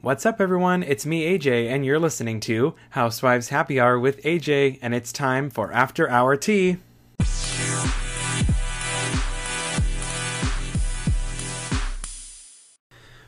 What's 0.00 0.24
up, 0.24 0.40
everyone? 0.40 0.84
It's 0.84 1.04
me, 1.04 1.36
AJ, 1.36 1.68
and 1.70 1.84
you're 1.84 1.98
listening 1.98 2.38
to 2.42 2.76
Housewives 2.90 3.48
Happy 3.48 3.80
Hour 3.80 3.98
with 3.98 4.22
AJ, 4.22 4.78
and 4.80 4.94
it's 4.94 5.12
time 5.12 5.50
for 5.50 5.72
After 5.72 6.08
Hour 6.08 6.36
Tea. 6.36 6.76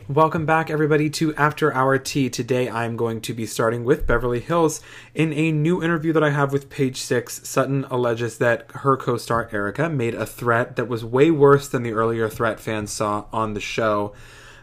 Welcome 0.09 0.46
back, 0.46 0.71
everybody, 0.71 1.11
to 1.11 1.35
After 1.35 1.75
Hour 1.75 1.98
Tea. 1.98 2.30
Today, 2.30 2.71
I'm 2.71 2.96
going 2.96 3.21
to 3.22 3.34
be 3.34 3.46
starting 3.46 3.82
with 3.82 4.06
Beverly 4.06 4.38
Hills. 4.38 4.80
In 5.12 5.32
a 5.32 5.50
new 5.50 5.82
interview 5.82 6.12
that 6.12 6.22
I 6.22 6.30
have 6.30 6.52
with 6.52 6.71
Page 6.71 6.98
Six, 6.98 7.48
Sutton 7.48 7.84
alleges 7.90 8.38
that 8.38 8.71
her 8.74 8.96
co 8.96 9.16
star 9.16 9.48
Erica 9.50 9.88
made 9.88 10.14
a 10.14 10.24
threat 10.24 10.76
that 10.76 10.87
was 10.87 11.04
way 11.04 11.32
worse 11.32 11.66
than 11.66 11.82
the 11.82 11.94
earlier 11.94 12.28
threat 12.28 12.60
fans 12.60 12.92
saw 12.92 13.24
on 13.32 13.54
the 13.54 13.60
show. 13.60 14.14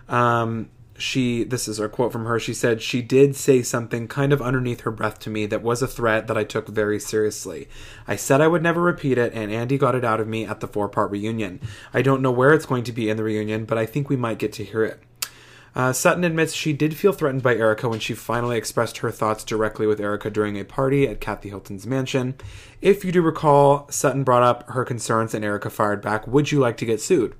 Um, 0.07 0.69
she, 0.98 1.43
this 1.43 1.68
is 1.68 1.79
a 1.79 1.88
quote 1.88 2.11
from 2.11 2.25
her, 2.25 2.39
she 2.39 2.54
said, 2.54 2.82
She 2.82 3.02
did 3.02 3.35
say 3.35 3.62
something 3.62 4.08
kind 4.08 4.34
of 4.34 4.41
underneath 4.41 4.81
her 4.81 4.91
breath 4.91 5.20
to 5.20 5.30
me 5.30 5.45
that 5.45 5.62
was 5.62 5.81
a 5.81 5.88
threat 5.88 6.27
that 6.27 6.38
I 6.38 6.44
took 6.44 6.67
very 6.67 6.99
seriously. 6.99 7.67
I 8.08 8.16
said 8.16 8.41
I 8.41 8.48
would 8.48 8.63
never 8.63 8.81
repeat 8.81 9.18
it, 9.18 9.34
and 9.34 9.52
Andy 9.52 9.77
got 9.77 9.95
it 9.95 10.05
out 10.05 10.20
of 10.20 10.27
me 10.27 10.45
at 10.45 10.59
the 10.59 10.68
four 10.68 10.90
part 10.90 11.12
reunion. 11.12 11.59
I 11.94 12.02
don't 12.02 12.21
know 12.21 12.31
where 12.31 12.54
it's 12.54 12.66
going 12.66 12.84
to 12.85 12.91
be 12.91 13.09
in 13.09 13.18
the 13.18 13.23
reunion, 13.23 13.66
but 13.66 13.77
I 13.77 13.85
think 13.85 14.09
we 14.09 14.16
might 14.16 14.40
get 14.40 14.54
to 14.54 14.66
hear 14.66 14.84
it. 14.84 15.02
Uh, 15.77 15.94
Sutton 15.94 16.23
admits 16.23 16.54
she 16.54 16.73
did 16.73 16.98
feel 16.98 17.13
threatened 17.13 17.43
by 17.43 17.55
Erica 17.55 17.88
when 17.88 17.99
she 17.99 18.16
finally 18.16 18.57
expressed 18.57 18.98
her 18.98 19.12
thoughts 19.12 19.43
directly 19.43 19.85
with 19.85 20.02
Erica 20.02 20.32
during 20.32 20.57
a 20.57 20.66
party 20.66 21.07
at 21.07 21.21
Kathy 21.21 21.49
Hilton's 21.49 21.85
mansion. 21.85 22.34
If 22.82 23.05
you 23.05 23.12
do 23.12 23.21
recall, 23.21 23.88
Sutton 23.91 24.23
brought 24.23 24.41
up 24.41 24.68
her 24.71 24.84
concerns 24.84 25.35
and 25.35 25.45
Erica 25.45 25.70
fired 25.70 26.02
back, 26.02 26.26
Would 26.26 26.52
you 26.52 26.59
like 26.59 26.77
to 26.77 26.85
get 26.85 26.99
sued? 26.99 27.35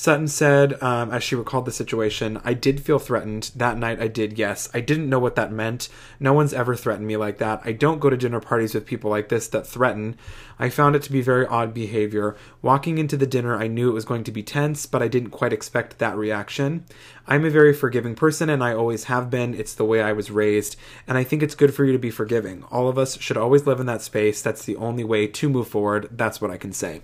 Sutton 0.00 0.28
said, 0.28 0.82
um, 0.82 1.12
as 1.12 1.22
she 1.22 1.34
recalled 1.34 1.66
the 1.66 1.70
situation, 1.70 2.40
I 2.42 2.54
did 2.54 2.80
feel 2.80 2.98
threatened. 2.98 3.50
That 3.54 3.76
night 3.76 4.00
I 4.00 4.08
did, 4.08 4.38
yes. 4.38 4.66
I 4.72 4.80
didn't 4.80 5.10
know 5.10 5.18
what 5.18 5.36
that 5.36 5.52
meant. 5.52 5.90
No 6.18 6.32
one's 6.32 6.54
ever 6.54 6.74
threatened 6.74 7.06
me 7.06 7.18
like 7.18 7.36
that. 7.36 7.60
I 7.66 7.72
don't 7.72 8.00
go 8.00 8.08
to 8.08 8.16
dinner 8.16 8.40
parties 8.40 8.72
with 8.72 8.86
people 8.86 9.10
like 9.10 9.28
this 9.28 9.46
that 9.48 9.66
threaten. 9.66 10.16
I 10.58 10.70
found 10.70 10.96
it 10.96 11.02
to 11.02 11.12
be 11.12 11.20
very 11.20 11.46
odd 11.46 11.74
behavior. 11.74 12.34
Walking 12.62 12.96
into 12.96 13.18
the 13.18 13.26
dinner, 13.26 13.54
I 13.54 13.66
knew 13.66 13.90
it 13.90 13.92
was 13.92 14.06
going 14.06 14.24
to 14.24 14.32
be 14.32 14.42
tense, 14.42 14.86
but 14.86 15.02
I 15.02 15.08
didn't 15.08 15.32
quite 15.32 15.52
expect 15.52 15.98
that 15.98 16.16
reaction. 16.16 16.86
I'm 17.26 17.44
a 17.44 17.50
very 17.50 17.74
forgiving 17.74 18.14
person, 18.14 18.48
and 18.48 18.64
I 18.64 18.72
always 18.72 19.04
have 19.04 19.28
been. 19.28 19.52
It's 19.52 19.74
the 19.74 19.84
way 19.84 20.00
I 20.00 20.14
was 20.14 20.30
raised, 20.30 20.76
and 21.06 21.18
I 21.18 21.24
think 21.24 21.42
it's 21.42 21.54
good 21.54 21.74
for 21.74 21.84
you 21.84 21.92
to 21.92 21.98
be 21.98 22.10
forgiving. 22.10 22.64
All 22.70 22.88
of 22.88 22.96
us 22.96 23.20
should 23.20 23.36
always 23.36 23.66
live 23.66 23.80
in 23.80 23.86
that 23.88 24.00
space. 24.00 24.40
That's 24.40 24.64
the 24.64 24.76
only 24.76 25.04
way 25.04 25.26
to 25.26 25.50
move 25.50 25.68
forward. 25.68 26.08
That's 26.10 26.40
what 26.40 26.50
I 26.50 26.56
can 26.56 26.72
say. 26.72 27.02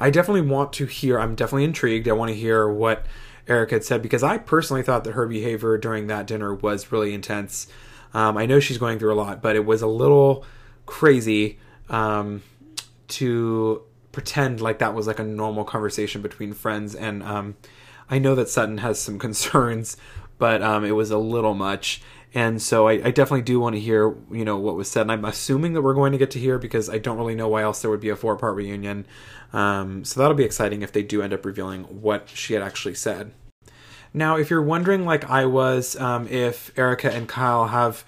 I 0.00 0.10
definitely 0.10 0.48
want 0.50 0.72
to 0.74 0.86
hear. 0.86 1.20
I'm 1.20 1.34
definitely 1.34 1.64
intrigued. 1.64 2.08
I 2.08 2.12
want 2.12 2.30
to 2.30 2.34
hear 2.34 2.68
what 2.68 3.06
Erica 3.46 3.76
had 3.76 3.84
said 3.84 4.02
because 4.02 4.22
I 4.22 4.38
personally 4.38 4.82
thought 4.82 5.04
that 5.04 5.12
her 5.12 5.26
behavior 5.26 5.76
during 5.76 6.06
that 6.06 6.26
dinner 6.26 6.54
was 6.54 6.90
really 6.90 7.12
intense. 7.12 7.66
Um, 8.14 8.36
I 8.36 8.46
know 8.46 8.60
she's 8.60 8.78
going 8.78 8.98
through 8.98 9.12
a 9.12 9.14
lot, 9.14 9.42
but 9.42 9.56
it 9.56 9.64
was 9.64 9.82
a 9.82 9.86
little 9.86 10.44
crazy 10.86 11.58
um, 11.88 12.42
to 13.08 13.82
pretend 14.12 14.60
like 14.60 14.78
that 14.78 14.94
was 14.94 15.06
like 15.06 15.18
a 15.18 15.24
normal 15.24 15.64
conversation 15.64 16.22
between 16.22 16.52
friends. 16.52 16.94
And 16.94 17.22
um, 17.22 17.56
I 18.08 18.18
know 18.18 18.34
that 18.34 18.48
Sutton 18.48 18.78
has 18.78 18.98
some 18.98 19.18
concerns, 19.26 19.96
but 20.38 20.62
um, 20.62 20.84
it 20.84 20.92
was 20.92 21.10
a 21.10 21.18
little 21.18 21.54
much. 21.54 22.02
And 22.32 22.62
so 22.62 22.86
I, 22.86 22.92
I, 22.92 23.10
definitely 23.10 23.42
do 23.42 23.58
want 23.58 23.74
to 23.74 23.80
hear, 23.80 24.14
you 24.30 24.44
know, 24.44 24.56
what 24.56 24.76
was 24.76 24.88
said. 24.88 25.02
And 25.02 25.12
I'm 25.12 25.24
assuming 25.24 25.72
that 25.72 25.82
we're 25.82 25.94
going 25.94 26.12
to 26.12 26.18
get 26.18 26.30
to 26.32 26.38
hear 26.38 26.58
because 26.58 26.88
I 26.88 26.98
don't 26.98 27.18
really 27.18 27.34
know 27.34 27.48
why 27.48 27.62
else 27.62 27.82
there 27.82 27.90
would 27.90 28.00
be 28.00 28.08
a 28.08 28.16
four 28.16 28.36
part 28.36 28.54
reunion. 28.54 29.04
Um, 29.52 30.04
so 30.04 30.20
that'll 30.20 30.36
be 30.36 30.44
exciting 30.44 30.82
if 30.82 30.92
they 30.92 31.02
do 31.02 31.22
end 31.22 31.32
up 31.32 31.44
revealing 31.44 31.82
what 31.84 32.28
she 32.28 32.54
had 32.54 32.62
actually 32.62 32.94
said. 32.94 33.32
Now, 34.14 34.36
if 34.36 34.50
you're 34.50 34.62
wondering, 34.62 35.04
like 35.04 35.28
I 35.28 35.44
was, 35.46 35.96
um, 35.96 36.26
if 36.28 36.76
Erica 36.78 37.12
and 37.12 37.28
Kyle 37.28 37.68
have 37.68 38.04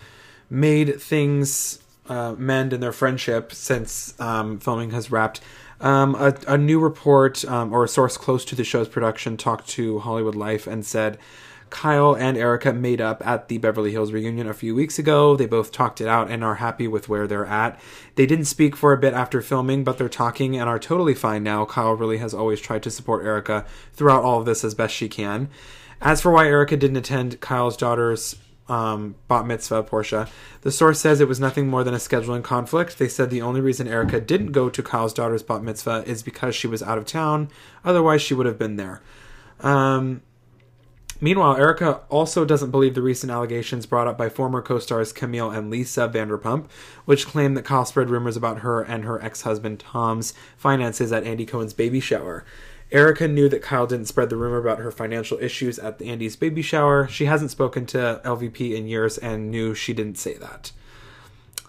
made 0.51 1.01
things 1.01 1.81
uh, 2.09 2.35
mend 2.37 2.73
in 2.73 2.81
their 2.81 2.93
friendship 2.93 3.53
since 3.53 4.19
um, 4.21 4.59
filming 4.59 4.91
has 4.91 5.11
wrapped, 5.11 5.41
um, 5.81 6.15
a, 6.15 6.35
a, 6.47 6.57
new 6.57 6.79
report 6.79 7.45
um, 7.45 7.73
or 7.73 7.85
a 7.85 7.89
source 7.89 8.17
close 8.17 8.45
to 8.45 8.55
the 8.55 8.63
show's 8.63 8.89
production 8.89 9.37
talked 9.37 9.69
to 9.71 9.99
Hollywood 9.99 10.37
Life 10.37 10.69
and 10.69 10.87
said 10.87 11.19
Kyle 11.73 12.15
and 12.15 12.37
Erica 12.37 12.73
made 12.73 13.01
up 13.01 13.27
at 13.27 13.49
the 13.49 13.57
Beverly 13.59 13.91
Hills 13.91 14.13
reunion 14.13 14.47
a 14.47 14.55
few 14.55 14.75
weeks 14.75 14.99
ago. 14.99 15.35
They 15.35 15.47
both 15.47 15.73
talked 15.73 16.01
it 16.01 16.07
out 16.07 16.31
and 16.31 16.45
are 16.45 16.57
happy 16.57 16.87
with 16.87 17.09
where 17.09 17.27
they're 17.27 17.47
at. 17.47 17.81
They 18.15 18.27
didn't 18.27 18.45
speak 18.45 18.77
for 18.77 18.93
a 18.93 18.99
bit 18.99 19.15
after 19.15 19.41
filming, 19.41 19.83
but 19.83 19.97
they're 19.97 20.09
talking 20.09 20.57
and 20.57 20.69
are 20.69 20.79
totally 20.79 21.15
fine 21.15 21.43
now. 21.43 21.65
Kyle 21.65 21.95
really 21.95 22.19
has 22.19 22.35
always 22.35 22.61
tried 22.61 22.83
to 22.85 22.91
support 22.91 23.25
Erica 23.25 23.65
throughout 23.95 24.23
all 24.23 24.39
of 24.39 24.45
this 24.45 24.63
as 24.63 24.75
best 24.75 24.95
she 24.95 25.09
can. 25.09 25.49
As 26.01 26.21
for 26.21 26.31
why 26.31 26.47
Erica 26.47 26.77
didn't 26.77 26.99
attend 26.99 27.41
Kyle's 27.41 27.77
daughter's 27.77 28.37
um, 28.69 29.15
bat 29.27 29.47
mitzvah, 29.47 29.83
Portia, 29.83 30.29
the 30.61 30.71
source 30.71 31.01
says 31.01 31.21
it 31.21 31.29
was 31.29 31.41
nothing 31.41 31.69
more 31.69 31.85
than 31.85 31.95
a 31.95 31.99
scheduling 31.99 32.45
conflict. 32.45 32.99
They 32.99 33.09
said 33.09 33.31
the 33.31 33.43
only 33.43 33.63
reason 33.63 33.89
Erica 33.89 34.21
didn't 34.21 34.53
go 34.53 34.69
to 34.69 34.83
Kyle's 34.83 35.15
daughter's 35.15 35.43
bat 35.43 35.63
mitzvah 35.63 36.05
is 36.07 36.23
because 36.23 36.55
she 36.55 36.67
was 36.67 36.83
out 36.83 36.99
of 36.99 37.07
town. 37.07 37.49
Otherwise, 37.83 38.21
she 38.21 38.35
would 38.35 38.47
have 38.47 38.59
been 38.59 38.77
there. 38.77 39.01
Um, 39.61 40.23
Meanwhile, 41.23 41.57
Erica 41.57 42.01
also 42.09 42.45
doesn't 42.45 42.73
believe 42.73 42.97
the 42.97 43.01
recent 43.01 43.31
allegations 43.31 43.87
brought 43.87 44.09
up 44.09 44.19
by 44.19 44.29
former 44.29 44.61
co 44.61 44.81
stars 44.81 45.13
Camille 45.13 45.53
and 45.53 45.71
Lisa 45.71 46.09
Vanderpump, 46.09 46.69
which 47.05 47.29
claim 47.29 47.55
that 47.55 47.65
Kyle 47.65 47.85
spread 47.85 48.11
rumors 48.11 48.37
about 48.37 48.59
her 48.59 48.83
and 48.83 49.05
her 49.05 49.23
ex 49.23 49.43
husband 49.43 49.79
Tom's 49.79 50.35
finances 50.57 51.13
at 51.13 51.23
Andy 51.23 51.47
Cohen's 51.47 51.75
baby 51.75 52.01
shower. 52.01 52.45
Erica 52.91 53.29
knew 53.29 53.49
that 53.49 53.63
Kyle 53.63 53.87
didn't 53.87 54.09
spread 54.09 54.31
the 54.31 54.37
rumor 54.37 54.59
about 54.59 54.81
her 54.81 54.91
financial 54.91 55.39
issues 55.39 55.79
at 55.79 56.01
the 56.01 56.07
Andy's 56.07 56.35
baby 56.35 56.61
shower. 56.61 57.07
She 57.07 57.27
hasn't 57.27 57.53
spoken 57.53 57.87
to 57.87 58.21
LVP 58.25 58.75
in 58.75 58.89
years 58.89 59.17
and 59.17 59.49
knew 59.49 59.77
she 59.77 59.93
didn't 59.93 60.19
say 60.19 60.35
that. 60.39 60.73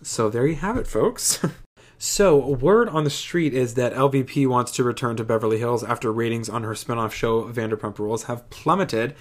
So 0.01 0.31
there 0.31 0.47
you 0.47 0.55
have 0.55 0.77
it, 0.77 0.87
folks. 0.87 1.45
So, 2.05 2.37
word 2.37 2.89
on 2.89 3.05
the 3.05 3.09
street 3.09 3.53
is 3.53 3.75
that 3.75 3.93
LVP 3.93 4.45
wants 4.45 4.73
to 4.73 4.83
return 4.83 5.15
to 5.15 5.23
Beverly 5.23 5.57
Hills 5.57 5.85
after 5.85 6.11
ratings 6.11 6.49
on 6.49 6.63
her 6.63 6.73
spinoff 6.73 7.13
show 7.13 7.43
Vanderpump 7.45 7.97
Rules 7.97 8.23
have 8.23 8.49
plummeted. 8.49 9.15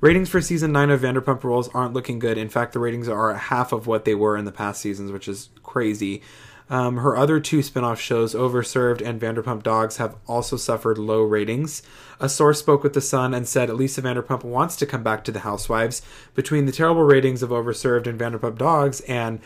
Ratings 0.00 0.28
for 0.28 0.40
season 0.40 0.72
9 0.72 0.90
of 0.90 1.02
Vanderpump 1.02 1.44
Rules 1.44 1.68
aren't 1.68 1.94
looking 1.94 2.18
good. 2.18 2.36
In 2.36 2.48
fact, 2.48 2.72
the 2.72 2.80
ratings 2.80 3.08
are 3.08 3.32
half 3.34 3.70
of 3.70 3.86
what 3.86 4.04
they 4.04 4.16
were 4.16 4.36
in 4.36 4.46
the 4.46 4.50
past 4.50 4.80
seasons, 4.80 5.12
which 5.12 5.28
is 5.28 5.50
crazy. 5.62 6.22
Um, 6.68 6.96
her 6.96 7.16
other 7.16 7.38
two 7.38 7.62
spin-off 7.62 8.00
shows, 8.00 8.34
Overserved 8.34 9.00
and 9.00 9.20
Vanderpump 9.20 9.62
Dogs, 9.62 9.98
have 9.98 10.16
also 10.26 10.56
suffered 10.56 10.98
low 10.98 11.22
ratings. 11.22 11.82
A 12.18 12.28
source 12.28 12.58
spoke 12.58 12.82
with 12.82 12.94
The 12.94 13.00
Sun 13.00 13.32
and 13.32 13.46
said 13.46 13.68
Lisa 13.70 14.02
Vanderpump 14.02 14.42
wants 14.42 14.74
to 14.76 14.86
come 14.86 15.04
back 15.04 15.22
to 15.24 15.32
The 15.32 15.40
Housewives. 15.40 16.02
Between 16.34 16.66
the 16.66 16.72
terrible 16.72 17.02
ratings 17.02 17.44
of 17.44 17.50
Overserved 17.50 18.08
and 18.08 18.18
Vanderpump 18.18 18.58
Dogs 18.58 19.02
and 19.02 19.40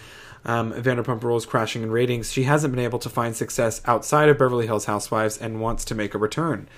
um, 0.49 0.73
Vanderpump 0.73 1.23
Rules 1.23 1.47
crashing 1.47 1.83
in 1.83 1.93
ratings, 1.93 2.33
she 2.33 2.45
hasn't 2.45 2.75
been 2.75 2.85
able 2.85 2.99
to 3.01 3.11
find 3.11 3.37
success 3.37 3.83
outside 3.85 4.29
of 4.29 4.39
Beverly 4.39 4.67
Hills 4.67 4.87
Housewives 4.87 5.37
and 5.37 5.61
wants 5.61 5.85
to 5.85 5.95
make 5.95 6.15
a 6.15 6.19
return. 6.19 6.69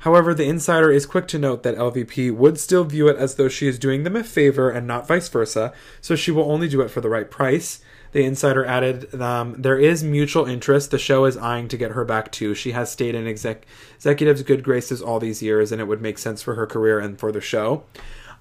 However, 0.00 0.32
the 0.32 0.48
insider 0.48 0.92
is 0.92 1.06
quick 1.06 1.26
to 1.28 1.38
note 1.38 1.62
that 1.64 1.76
LVP 1.76 2.34
would 2.34 2.60
still 2.60 2.84
view 2.84 3.08
it 3.08 3.16
as 3.16 3.34
though 3.34 3.48
she 3.48 3.66
is 3.66 3.78
doing 3.78 4.04
them 4.04 4.14
a 4.14 4.22
favor 4.22 4.70
and 4.70 4.86
not 4.86 5.08
vice 5.08 5.28
versa, 5.28 5.72
so 6.00 6.14
she 6.14 6.30
will 6.30 6.50
only 6.50 6.68
do 6.68 6.80
it 6.82 6.90
for 6.90 7.00
the 7.00 7.08
right 7.08 7.30
price. 7.30 7.80
The 8.12 8.24
insider 8.24 8.64
added, 8.64 9.20
um, 9.20 9.56
There 9.58 9.78
is 9.78 10.04
mutual 10.04 10.44
interest. 10.46 10.90
The 10.90 10.98
show 10.98 11.24
is 11.24 11.36
eyeing 11.36 11.68
to 11.68 11.76
get 11.76 11.92
her 11.92 12.04
back 12.04 12.30
too. 12.30 12.54
She 12.54 12.72
has 12.72 12.92
stayed 12.92 13.14
in 13.14 13.26
exec- 13.26 13.66
executive's 13.96 14.42
good 14.42 14.62
graces 14.62 15.02
all 15.02 15.18
these 15.18 15.42
years, 15.42 15.72
and 15.72 15.80
it 15.80 15.86
would 15.86 16.00
make 16.00 16.18
sense 16.18 16.42
for 16.42 16.54
her 16.54 16.66
career 16.66 17.00
and 17.00 17.18
for 17.18 17.32
the 17.32 17.40
show. 17.40 17.84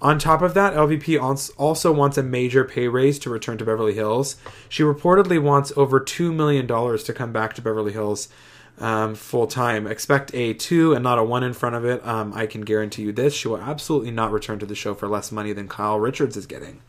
On 0.02 0.20
top 0.20 0.42
of 0.42 0.54
that, 0.54 0.74
LVP 0.74 1.20
also 1.58 1.92
wants 1.92 2.18
a 2.18 2.24
major 2.24 2.64
pay 2.64 2.88
raise 2.88 3.18
to 3.20 3.30
return 3.30 3.58
to 3.58 3.66
Beverly 3.66 3.94
Hills. 3.94 4.36
She 4.70 4.84
reportedly 4.84 5.42
wants 5.42 5.72
over 5.78 6.00
$2 6.00 6.34
million 6.34 6.68
to 6.68 7.14
come 7.14 7.32
back 7.32 7.54
to 7.54 7.62
Beverly 7.62 7.94
Hills 7.94 8.28
um, 8.78 9.16
full 9.16 9.48
time. 9.48 9.88
Expect 9.88 10.34
a 10.34 10.54
2 10.54 10.94
and 10.94 11.04
not 11.04 11.18
a 11.18 11.24
1 11.24 11.44
in 11.44 11.54
front 11.54 11.76
of 11.76 11.86
it. 11.86 12.06
Um, 12.06 12.34
I 12.34 12.46
can 12.46 12.62
guarantee 12.62 13.04
you 13.04 13.12
this. 13.12 13.34
She 13.34 13.48
will 13.48 13.58
absolutely 13.58 14.12
not 14.12 14.32
return 14.32 14.60
to 14.60 14.66
the 14.66 14.76
show 14.76 14.94
for 14.94 15.08
less 15.08 15.32
money 15.32 15.54
than 15.54 15.68
Kyle 15.68 16.00
Richards 16.00 16.36
is 16.36 16.46
getting. 16.46 16.82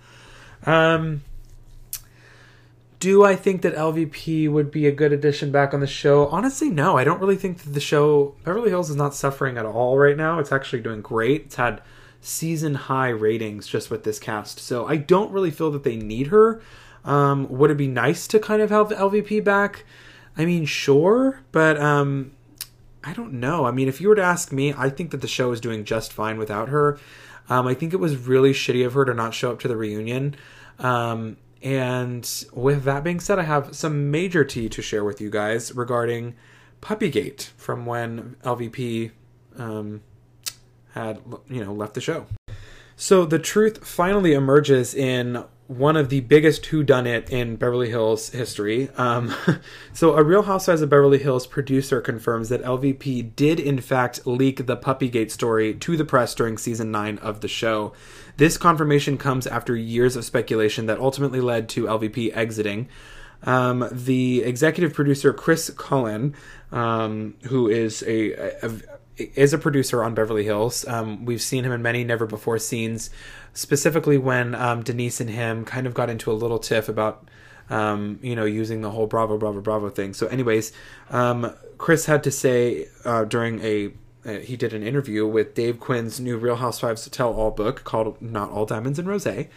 Um, 0.64 1.22
do 2.98 3.24
I 3.24 3.36
think 3.36 3.62
that 3.62 3.76
LVP 3.76 4.50
would 4.50 4.70
be 4.70 4.86
a 4.86 4.92
good 4.92 5.12
addition 5.12 5.52
back 5.52 5.74
on 5.74 5.80
the 5.80 5.86
show? 5.86 6.26
Honestly, 6.28 6.70
no. 6.70 6.96
I 6.96 7.04
don't 7.04 7.20
really 7.20 7.36
think 7.36 7.58
that 7.58 7.70
the 7.70 7.80
show 7.80 8.34
Beverly 8.42 8.70
Hills 8.70 8.90
is 8.90 8.96
not 8.96 9.14
suffering 9.14 9.58
at 9.58 9.66
all 9.66 9.98
right 9.98 10.16
now. 10.16 10.38
It's 10.38 10.52
actually 10.52 10.82
doing 10.82 11.02
great. 11.02 11.46
It's 11.46 11.56
had 11.56 11.82
season 12.26 12.74
high 12.74 13.08
ratings 13.08 13.66
just 13.66 13.90
with 13.90 14.04
this 14.04 14.18
cast. 14.18 14.58
So 14.58 14.86
I 14.86 14.96
don't 14.96 15.30
really 15.30 15.50
feel 15.50 15.70
that 15.70 15.84
they 15.84 15.96
need 15.96 16.28
her. 16.28 16.60
Um, 17.04 17.48
would 17.48 17.70
it 17.70 17.76
be 17.76 17.86
nice 17.86 18.26
to 18.28 18.38
kind 18.38 18.60
of 18.60 18.70
have 18.70 18.88
LVP 18.88 19.44
back? 19.44 19.84
I 20.36 20.44
mean, 20.44 20.66
sure, 20.66 21.40
but 21.52 21.80
um, 21.80 22.32
I 23.04 23.12
don't 23.12 23.34
know. 23.34 23.64
I 23.64 23.70
mean, 23.70 23.88
if 23.88 24.00
you 24.00 24.08
were 24.08 24.16
to 24.16 24.22
ask 24.22 24.52
me, 24.52 24.74
I 24.76 24.90
think 24.90 25.12
that 25.12 25.20
the 25.20 25.28
show 25.28 25.52
is 25.52 25.60
doing 25.60 25.84
just 25.84 26.12
fine 26.12 26.36
without 26.36 26.68
her. 26.68 26.98
Um, 27.48 27.66
I 27.66 27.74
think 27.74 27.92
it 27.92 27.98
was 27.98 28.16
really 28.16 28.52
shitty 28.52 28.84
of 28.84 28.94
her 28.94 29.04
to 29.04 29.14
not 29.14 29.32
show 29.32 29.52
up 29.52 29.60
to 29.60 29.68
the 29.68 29.76
reunion. 29.76 30.34
Um, 30.80 31.36
and 31.62 32.28
with 32.52 32.82
that 32.84 33.04
being 33.04 33.20
said, 33.20 33.38
I 33.38 33.44
have 33.44 33.74
some 33.74 34.10
major 34.10 34.44
tea 34.44 34.68
to 34.68 34.82
share 34.82 35.04
with 35.04 35.20
you 35.20 35.30
guys 35.30 35.74
regarding 35.74 36.34
Puppygate 36.82 37.50
from 37.56 37.86
when 37.86 38.36
LVP 38.42 39.12
um, 39.56 40.02
had 40.96 41.20
you 41.48 41.64
know 41.64 41.72
left 41.72 41.94
the 41.94 42.00
show. 42.00 42.26
So 42.96 43.26
the 43.26 43.38
truth 43.38 43.86
finally 43.86 44.32
emerges 44.32 44.94
in 44.94 45.44
one 45.68 45.96
of 45.96 46.08
the 46.08 46.20
biggest 46.20 46.66
who 46.66 46.82
done 46.82 47.06
it 47.06 47.28
in 47.28 47.56
Beverly 47.56 47.90
Hills 47.90 48.30
history. 48.30 48.88
Um, 48.96 49.34
so, 49.92 50.16
a 50.16 50.22
Real 50.22 50.42
Housewives 50.42 50.80
of 50.80 50.90
Beverly 50.90 51.18
Hills 51.18 51.46
producer 51.46 52.00
confirms 52.00 52.48
that 52.48 52.62
LVP 52.62 53.34
did, 53.34 53.58
in 53.58 53.80
fact, 53.80 54.26
leak 54.26 54.66
the 54.66 54.76
Puppygate 54.76 55.30
story 55.30 55.74
to 55.74 55.96
the 55.96 56.04
press 56.04 56.34
during 56.34 56.56
season 56.56 56.90
9 56.90 57.18
of 57.18 57.40
the 57.40 57.48
show. 57.48 57.92
This 58.36 58.56
confirmation 58.56 59.18
comes 59.18 59.46
after 59.46 59.74
years 59.74 60.14
of 60.14 60.24
speculation 60.24 60.86
that 60.86 61.00
ultimately 61.00 61.40
led 61.40 61.68
to 61.70 61.84
LVP 61.84 62.36
exiting. 62.36 62.88
Um, 63.42 63.88
the 63.90 64.42
executive 64.42 64.94
producer, 64.94 65.32
Chris 65.32 65.70
Cullen, 65.70 66.34
um, 66.72 67.34
who 67.44 67.68
is 67.68 68.02
a, 68.02 68.32
a, 68.32 68.68
a 68.68 68.80
is 69.18 69.52
a 69.52 69.58
producer 69.58 70.04
on 70.04 70.14
Beverly 70.14 70.44
Hills. 70.44 70.86
Um, 70.86 71.24
we've 71.24 71.42
seen 71.42 71.64
him 71.64 71.72
in 71.72 71.82
many 71.82 72.04
never 72.04 72.26
before 72.26 72.58
scenes, 72.58 73.10
specifically 73.52 74.18
when 74.18 74.54
um, 74.54 74.82
Denise 74.82 75.20
and 75.20 75.30
him 75.30 75.64
kind 75.64 75.86
of 75.86 75.94
got 75.94 76.10
into 76.10 76.30
a 76.30 76.34
little 76.34 76.58
tiff 76.58 76.88
about, 76.88 77.28
um, 77.70 78.18
you 78.22 78.36
know, 78.36 78.44
using 78.44 78.82
the 78.82 78.90
whole 78.90 79.06
Bravo, 79.06 79.38
Bravo, 79.38 79.60
Bravo 79.60 79.88
thing. 79.88 80.12
So, 80.14 80.26
anyways, 80.26 80.72
um, 81.10 81.54
Chris 81.78 82.06
had 82.06 82.22
to 82.24 82.30
say 82.30 82.88
uh, 83.04 83.24
during 83.24 83.60
a 83.60 83.92
uh, 84.26 84.40
he 84.40 84.56
did 84.56 84.74
an 84.74 84.82
interview 84.82 85.24
with 85.26 85.54
Dave 85.54 85.78
Quinn's 85.78 86.18
new 86.18 86.36
Real 86.36 86.56
Housewives 86.56 87.04
to 87.04 87.10
Tell 87.10 87.32
All 87.32 87.52
book 87.52 87.84
called 87.84 88.20
Not 88.20 88.50
All 88.50 88.66
Diamonds 88.66 88.98
and 88.98 89.06
Rosé. 89.06 89.48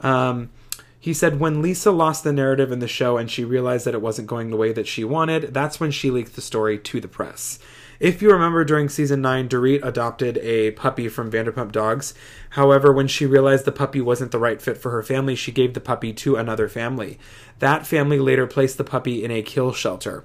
Um, 0.00 0.50
he 0.98 1.12
said 1.12 1.40
when 1.40 1.60
Lisa 1.60 1.90
lost 1.90 2.22
the 2.22 2.32
narrative 2.32 2.70
in 2.70 2.78
the 2.78 2.86
show 2.86 3.16
and 3.16 3.28
she 3.28 3.44
realized 3.44 3.84
that 3.86 3.94
it 3.94 4.00
wasn't 4.00 4.28
going 4.28 4.50
the 4.50 4.56
way 4.56 4.72
that 4.72 4.86
she 4.86 5.02
wanted, 5.02 5.52
that's 5.52 5.80
when 5.80 5.90
she 5.90 6.12
leaked 6.12 6.36
the 6.36 6.40
story 6.40 6.78
to 6.78 7.00
the 7.00 7.08
press. 7.08 7.58
If 8.02 8.20
you 8.20 8.32
remember 8.32 8.64
during 8.64 8.88
season 8.88 9.22
9, 9.22 9.48
Dorit 9.48 9.84
adopted 9.84 10.36
a 10.38 10.72
puppy 10.72 11.08
from 11.08 11.30
Vanderpump 11.30 11.70
Dogs. 11.70 12.14
However, 12.50 12.92
when 12.92 13.06
she 13.06 13.26
realized 13.26 13.64
the 13.64 13.70
puppy 13.70 14.00
wasn't 14.00 14.32
the 14.32 14.40
right 14.40 14.60
fit 14.60 14.76
for 14.76 14.90
her 14.90 15.04
family, 15.04 15.36
she 15.36 15.52
gave 15.52 15.72
the 15.72 15.80
puppy 15.80 16.12
to 16.14 16.34
another 16.34 16.68
family. 16.68 17.20
That 17.60 17.86
family 17.86 18.18
later 18.18 18.48
placed 18.48 18.76
the 18.76 18.82
puppy 18.82 19.22
in 19.22 19.30
a 19.30 19.40
kill 19.40 19.72
shelter. 19.72 20.24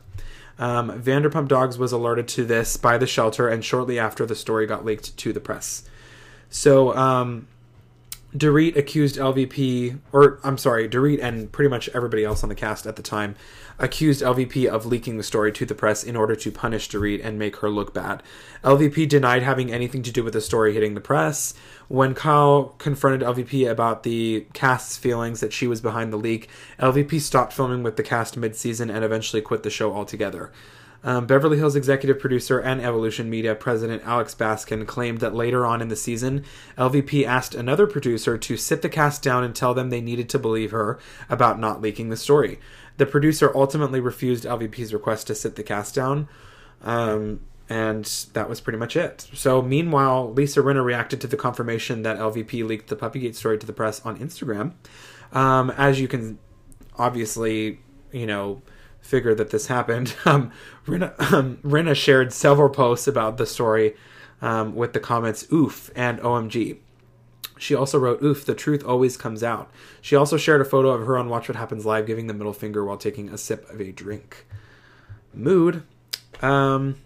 Um, 0.57 0.89
Vanderpump 0.99 1.49
Dogs 1.49 1.77
was 1.77 1.91
alerted 1.91 2.27
to 2.29 2.45
this 2.45 2.77
by 2.77 2.97
the 2.97 3.05
shelter, 3.05 3.47
and 3.47 3.63
shortly 3.63 3.99
after, 3.99 4.25
the 4.25 4.33
story 4.35 4.65
got 4.65 4.83
leaked 4.83 5.15
to 5.15 5.31
the 5.31 5.39
press. 5.39 5.83
So, 6.49 6.97
um, 6.97 7.47
Dorit 8.37 8.75
accused 8.75 9.15
LVP, 9.15 9.99
or 10.11 10.39
I'm 10.43 10.57
sorry, 10.57 10.87
Dorit 10.87 11.21
and 11.21 11.51
pretty 11.51 11.69
much 11.69 11.89
everybody 11.93 12.23
else 12.23 12.43
on 12.43 12.49
the 12.49 12.55
cast 12.55 12.85
at 12.85 12.95
the 12.95 13.01
time 13.01 13.35
accused 13.79 14.21
LVP 14.21 14.67
of 14.67 14.85
leaking 14.85 15.17
the 15.17 15.23
story 15.23 15.51
to 15.51 15.65
the 15.65 15.75
press 15.75 16.03
in 16.03 16.15
order 16.15 16.35
to 16.35 16.51
punish 16.51 16.89
Dorit 16.89 17.23
and 17.23 17.37
make 17.37 17.57
her 17.57 17.69
look 17.69 17.93
bad. 17.93 18.23
LVP 18.63 19.07
denied 19.07 19.43
having 19.43 19.71
anything 19.71 20.03
to 20.03 20.11
do 20.11 20.23
with 20.23 20.33
the 20.33 20.41
story 20.41 20.73
hitting 20.73 20.93
the 20.93 21.01
press. 21.01 21.53
When 21.87 22.13
Kyle 22.13 22.75
confronted 22.79 23.21
LVP 23.21 23.69
about 23.69 24.03
the 24.03 24.45
cast's 24.53 24.97
feelings 24.97 25.39
that 25.39 25.53
she 25.53 25.67
was 25.67 25.81
behind 25.81 26.11
the 26.11 26.17
leak, 26.17 26.49
LVP 26.79 27.21
stopped 27.21 27.53
filming 27.53 27.83
with 27.83 27.97
the 27.97 28.03
cast 28.03 28.35
mid 28.35 28.55
season 28.55 28.89
and 28.89 29.05
eventually 29.05 29.41
quit 29.41 29.63
the 29.63 29.69
show 29.69 29.93
altogether. 29.93 30.51
Um, 31.03 31.25
Beverly 31.25 31.57
Hills 31.57 31.75
executive 31.75 32.19
producer 32.19 32.59
and 32.59 32.81
Evolution 32.81 33.29
Media 33.29 33.55
president 33.55 34.03
Alex 34.05 34.33
Baskin 34.35 34.85
claimed 34.87 35.19
that 35.19 35.35
later 35.35 35.65
on 35.65 35.81
in 35.81 35.87
the 35.87 35.95
season, 35.95 36.43
LVP 36.77 37.25
asked 37.25 37.55
another 37.55 37.87
producer 37.87 38.37
to 38.37 38.57
sit 38.57 38.81
the 38.81 38.89
cast 38.89 39.21
down 39.23 39.43
and 39.43 39.55
tell 39.55 39.73
them 39.73 39.89
they 39.89 40.01
needed 40.01 40.27
to 40.29 40.39
believe 40.39 40.71
her 40.71 40.99
about 41.29 41.59
not 41.59 41.81
leaking 41.81 42.09
the 42.09 42.17
story. 42.17 42.59
The 42.97 43.05
producer 43.05 43.55
ultimately 43.55 43.99
refused 43.99 44.43
LVP's 44.43 44.93
request 44.93 45.27
to 45.27 45.35
sit 45.35 45.55
the 45.55 45.63
cast 45.63 45.95
down. 45.95 46.27
Um, 46.81 47.41
and 47.69 48.05
that 48.33 48.47
was 48.47 48.61
pretty 48.61 48.79
much 48.79 48.95
it. 48.95 49.27
So, 49.33 49.61
meanwhile, 49.61 50.31
Lisa 50.31 50.61
Rinna 50.61 50.83
reacted 50.83 51.19
to 51.21 51.27
the 51.27 51.35
confirmation 51.35 52.03
that 52.03 52.17
LVP 52.17 52.65
leaked 52.65 52.87
the 52.87 52.95
Puppygate 52.95 53.35
story 53.35 53.57
to 53.57 53.67
the 53.67 53.73
press 53.73 54.05
on 54.05 54.17
Instagram. 54.19 54.73
Um, 55.33 55.71
as 55.71 55.99
you 55.99 56.07
can 56.07 56.39
obviously, 56.97 57.79
you 58.11 58.25
know, 58.25 58.61
figure 59.01 59.35
that 59.35 59.49
this 59.51 59.67
happened, 59.67 60.15
um, 60.25 60.51
Rinna, 60.85 61.19
um, 61.31 61.57
Rinna 61.63 61.95
shared 61.95 62.33
several 62.33 62.69
posts 62.69 63.07
about 63.07 63.37
the 63.37 63.45
story 63.45 63.95
um, 64.41 64.75
with 64.75 64.93
the 64.93 64.99
comments 64.99 65.47
"oof" 65.51 65.91
and 65.95 66.19
"omg." 66.19 66.77
She 67.57 67.73
also 67.73 67.97
wrote, 67.97 68.21
"Oof, 68.21 68.45
the 68.45 68.53
truth 68.55 68.83
always 68.83 69.17
comes 69.17 69.43
out." 69.43 69.71
She 70.01 70.15
also 70.15 70.37
shared 70.37 70.61
a 70.61 70.65
photo 70.65 70.89
of 70.89 71.05
her 71.07 71.17
on 71.17 71.29
Watch 71.29 71.49
What 71.49 71.55
Happens 71.55 71.85
Live 71.85 72.05
giving 72.05 72.27
the 72.27 72.33
middle 72.33 72.53
finger 72.53 72.85
while 72.85 72.97
taking 72.97 73.29
a 73.29 73.37
sip 73.37 73.69
of 73.69 73.81
a 73.81 73.91
drink. 73.91 74.45
Mood. 75.33 75.83
Um, 76.41 76.97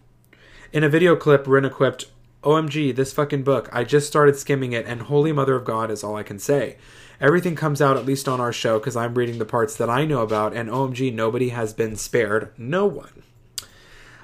in 0.74 0.84
a 0.84 0.90
video 0.90 1.16
clip, 1.16 1.46
Rinna 1.46 1.72
quipped, 1.72 2.08
OMG, 2.44 2.96
this 2.96 3.14
fucking 3.14 3.44
book. 3.44 3.70
I 3.72 3.84
just 3.84 4.08
started 4.08 4.36
skimming 4.36 4.74
it, 4.74 4.86
and 4.86 5.04
Holy 5.04 5.32
Mother 5.32 5.56
of 5.56 5.66
God 5.66 5.92
is 5.92 6.04
all 6.04 6.16
I 6.16 6.24
can 6.24 6.40
say. 6.40 6.78
Everything 7.20 7.56
comes 7.56 7.82
out 7.82 7.98
at 7.98 8.06
least 8.06 8.28
on 8.28 8.40
our 8.40 8.52
show 8.52 8.80
because 8.80 8.96
I'm 8.96 9.14
reading 9.14 9.38
the 9.38 9.46
parts 9.46 9.76
that 9.76 9.90
I 9.90 10.06
know 10.06 10.22
about, 10.22 10.56
and 10.56 10.70
OMG, 10.70 11.14
nobody 11.14 11.50
has 11.50 11.74
been 11.74 11.96
spared. 11.96 12.52
No 12.58 12.88
one. 12.88 13.24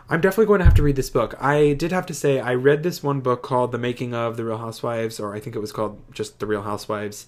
I'm 0.10 0.22
definitely 0.22 0.46
going 0.48 0.60
to 0.60 0.66
have 0.66 0.74
to 0.76 0.84
read 0.84 0.96
this 0.96 1.10
book. 1.10 1.36
I 1.40 1.74
did 1.74 1.92
have 1.92 2.06
to 2.08 2.14
say, 2.14 2.40
I 2.40 2.56
read 2.56 2.82
this 2.82 3.04
one 3.04 3.20
book 3.20 3.44
called 3.44 3.72
The 3.72 3.78
Making 3.78 4.16
of 4.16 4.38
The 4.38 4.46
Real 4.46 4.58
Housewives, 4.58 5.20
or 5.20 5.36
I 5.36 5.40
think 5.40 5.56
it 5.56 5.60
was 5.60 5.72
called 5.72 6.02
just 6.12 6.40
The 6.40 6.48
Real 6.48 6.64
Housewives. 6.64 7.28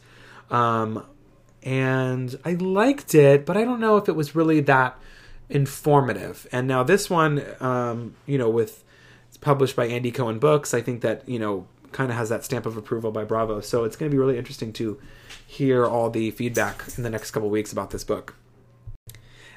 Um, 0.50 1.06
and 1.62 2.40
I 2.46 2.54
liked 2.54 3.14
it, 3.14 3.46
but 3.46 3.58
I 3.58 3.66
don't 3.66 3.82
know 3.82 3.98
if 3.98 4.08
it 4.08 4.16
was 4.16 4.34
really 4.34 4.62
that 4.62 4.98
informative. 5.50 6.48
And 6.52 6.68
now 6.68 6.84
this 6.84 7.10
one, 7.10 7.44
um, 7.60 8.16
you 8.26 8.38
know, 8.38 8.50
with 8.50 8.84
published 9.42 9.76
by 9.76 9.88
Andy 9.88 10.12
Cohen 10.12 10.40
Books, 10.40 10.74
I 10.74 10.82
think 10.82 11.02
that, 11.02 11.28
you 11.28 11.40
know, 11.40 11.68
kind 11.92 12.12
of 12.12 12.18
has 12.18 12.30
that 12.30 12.44
stamp 12.44 12.66
of 12.66 12.78
approval 12.78 13.12
by 13.12 13.24
Bravo. 13.24 13.62
So 13.62 13.84
it's 13.84 13.96
going 13.96 14.10
to 14.12 14.14
be 14.14 14.20
really 14.20 14.38
interesting 14.38 14.74
to 14.74 15.00
hear 15.46 15.86
all 15.86 16.10
the 16.10 16.32
feedback 16.32 16.84
in 16.98 17.04
the 17.04 17.10
next 17.10 17.32
couple 17.32 17.50
weeks 17.50 17.72
about 17.72 17.92
this 17.92 18.04
book. 18.04 18.36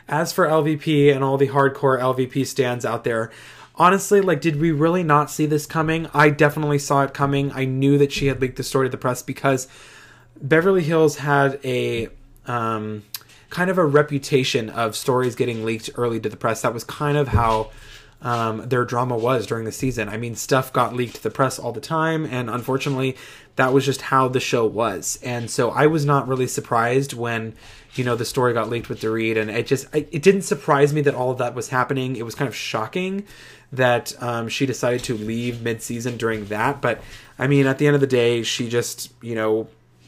As 0.08 0.32
for 0.32 0.46
LVP 0.46 1.14
and 1.14 1.22
all 1.22 1.36
the 1.36 1.48
hardcore 1.48 2.00
LVP 2.00 2.46
stands 2.46 2.84
out 2.84 3.04
there, 3.04 3.30
honestly, 3.76 4.20
like, 4.20 4.40
did 4.40 4.60
we 4.60 4.70
really 4.70 5.02
not 5.02 5.30
see 5.30 5.46
this 5.46 5.66
coming? 5.66 6.08
I 6.12 6.30
definitely 6.30 6.78
saw 6.78 7.02
it 7.04 7.14
coming. 7.14 7.52
I 7.52 7.64
knew 7.64 7.98
that 7.98 8.12
she 8.12 8.26
had 8.26 8.40
leaked 8.40 8.56
the 8.56 8.62
story 8.62 8.86
to 8.86 8.90
the 8.90 8.96
press 8.96 9.22
because 9.22 9.68
Beverly 10.40 10.82
Hills 10.82 11.18
had 11.18 11.60
a 11.64 12.08
um, 12.46 13.04
kind 13.50 13.70
of 13.70 13.78
a 13.78 13.84
reputation 13.84 14.70
of 14.70 14.96
stories 14.96 15.34
getting 15.34 15.64
leaked 15.64 15.90
early 15.94 16.18
to 16.20 16.28
the 16.28 16.36
press. 16.36 16.62
That 16.62 16.74
was 16.74 16.84
kind 16.84 17.16
of 17.16 17.28
how 17.28 17.70
um, 18.22 18.68
their 18.68 18.84
drama 18.84 19.16
was 19.16 19.46
during 19.46 19.64
the 19.64 19.72
season. 19.72 20.08
I 20.08 20.16
mean, 20.16 20.36
stuff 20.36 20.72
got 20.72 20.94
leaked 20.94 21.16
to 21.16 21.22
the 21.22 21.30
press 21.30 21.58
all 21.58 21.72
the 21.72 21.80
time, 21.80 22.24
and 22.24 22.48
unfortunately, 22.48 23.16
that 23.56 23.72
was 23.72 23.84
just 23.84 24.02
how 24.02 24.28
the 24.28 24.40
show 24.40 24.64
was. 24.64 25.18
And 25.22 25.50
so 25.50 25.70
I 25.70 25.86
was 25.86 26.06
not 26.06 26.28
really 26.28 26.46
surprised 26.46 27.12
when, 27.12 27.54
you 27.94 28.04
know, 28.04 28.14
the 28.14 28.24
story 28.24 28.52
got 28.52 28.70
leaked 28.70 28.88
with 28.88 29.00
Dorit, 29.00 29.36
and 29.36 29.50
it 29.50 29.66
just 29.66 29.86
it 29.92 30.22
didn't 30.22 30.42
surprise 30.42 30.94
me 30.94 31.00
that 31.02 31.14
all 31.14 31.32
of 31.32 31.38
that 31.38 31.54
was 31.54 31.68
happening. 31.68 32.16
It 32.16 32.24
was 32.24 32.34
kind 32.34 32.48
of 32.48 32.54
shocking 32.54 33.24
that 33.72 34.14
um, 34.22 34.48
she 34.48 34.66
decided 34.66 35.02
to 35.04 35.14
leave 35.14 35.62
mid-season 35.62 36.16
during 36.16 36.46
that. 36.46 36.80
But 36.80 37.02
I 37.38 37.46
mean, 37.48 37.66
at 37.66 37.78
the 37.78 37.86
end 37.86 37.94
of 37.94 38.00
the 38.00 38.06
day, 38.06 38.44
she 38.44 38.68
just 38.68 39.12
you 39.20 39.34
know 39.34 39.66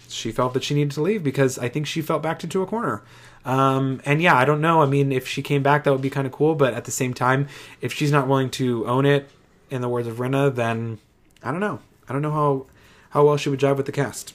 she 0.09 0.31
felt 0.31 0.55
that 0.55 0.63
she 0.63 0.75
needed 0.75 0.93
to 0.93 1.03
leave 1.03 1.25
because 1.25 1.59
I 1.59 1.69
think 1.69 1.87
she 1.87 2.01
felt 2.01 2.23
backed 2.23 2.45
into 2.45 2.63
a 2.63 2.67
corner. 2.67 3.03
Um, 3.45 4.01
and 4.05 4.23
yeah, 4.23 4.37
I 4.37 4.45
don't 4.45 4.61
know. 4.61 4.83
I 4.83 4.87
mean, 4.87 5.13
if 5.13 5.29
she 5.29 5.43
came 5.43 5.63
back, 5.63 5.85
that 5.85 5.93
would 5.93 6.03
be 6.03 6.11
kind 6.11 6.27
of 6.27 6.33
cool. 6.33 6.55
But 6.55 6.75
at 6.75 6.85
the 6.85 6.91
same 6.91 7.15
time, 7.15 7.49
if 7.81 7.93
she's 7.93 8.13
not 8.13 8.27
willing 8.27 8.51
to 8.51 8.87
own 8.87 9.05
it, 9.05 9.29
in 9.71 9.81
the 9.81 9.89
words 9.89 10.07
of 10.07 10.19
Rinna, 10.19 10.55
then 10.55 10.99
I 11.43 11.51
don't 11.51 11.61
know. 11.61 11.81
I 12.09 12.13
don't 12.13 12.23
know 12.23 12.31
how 12.31 12.67
how 13.11 13.27
well 13.27 13.37
she 13.37 13.49
would 13.49 13.61
jive 13.61 13.77
with 13.77 13.87
the 13.87 13.93
cast. 13.93 14.33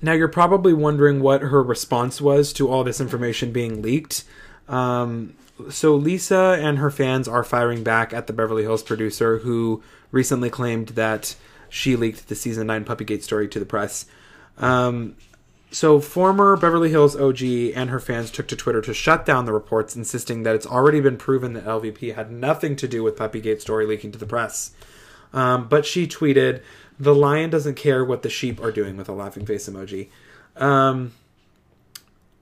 Now 0.00 0.12
you're 0.12 0.28
probably 0.28 0.72
wondering 0.72 1.20
what 1.20 1.42
her 1.42 1.62
response 1.62 2.20
was 2.20 2.52
to 2.54 2.68
all 2.68 2.84
this 2.84 3.00
information 3.00 3.52
being 3.52 3.82
leaked. 3.82 4.24
Um, 4.68 5.34
so 5.70 5.94
Lisa 5.94 6.58
and 6.60 6.78
her 6.78 6.90
fans 6.90 7.28
are 7.28 7.44
firing 7.44 7.82
back 7.82 8.12
at 8.12 8.26
the 8.26 8.32
Beverly 8.32 8.62
Hills 8.62 8.82
producer 8.82 9.38
who 9.38 9.82
recently 10.10 10.50
claimed 10.50 10.88
that 10.88 11.36
she 11.68 11.96
leaked 11.96 12.28
the 12.28 12.34
season 12.34 12.66
nine 12.66 12.84
Puppygate 12.84 13.22
story 13.22 13.48
to 13.48 13.58
the 13.58 13.66
press. 13.66 14.06
Um, 14.58 15.16
so, 15.72 16.00
former 16.00 16.56
Beverly 16.56 16.90
Hills 16.90 17.16
OG 17.16 17.42
and 17.74 17.88
her 17.88 17.98
fans 17.98 18.30
took 18.30 18.46
to 18.48 18.56
Twitter 18.56 18.82
to 18.82 18.92
shut 18.92 19.24
down 19.24 19.46
the 19.46 19.54
reports, 19.54 19.96
insisting 19.96 20.42
that 20.42 20.54
it's 20.54 20.66
already 20.66 21.00
been 21.00 21.16
proven 21.16 21.54
that 21.54 21.64
LVP 21.64 22.14
had 22.14 22.30
nothing 22.30 22.76
to 22.76 22.86
do 22.86 23.02
with 23.02 23.16
Puppygate 23.16 23.62
story 23.62 23.86
leaking 23.86 24.12
to 24.12 24.18
the 24.18 24.26
press. 24.26 24.72
Um, 25.32 25.68
but 25.68 25.86
she 25.86 26.06
tweeted, 26.06 26.60
"The 27.00 27.14
lion 27.14 27.48
doesn't 27.48 27.76
care 27.76 28.04
what 28.04 28.22
the 28.22 28.28
sheep 28.28 28.62
are 28.62 28.70
doing," 28.70 28.98
with 28.98 29.08
a 29.08 29.12
laughing 29.12 29.46
face 29.46 29.66
emoji. 29.66 30.08
Um, 30.56 31.12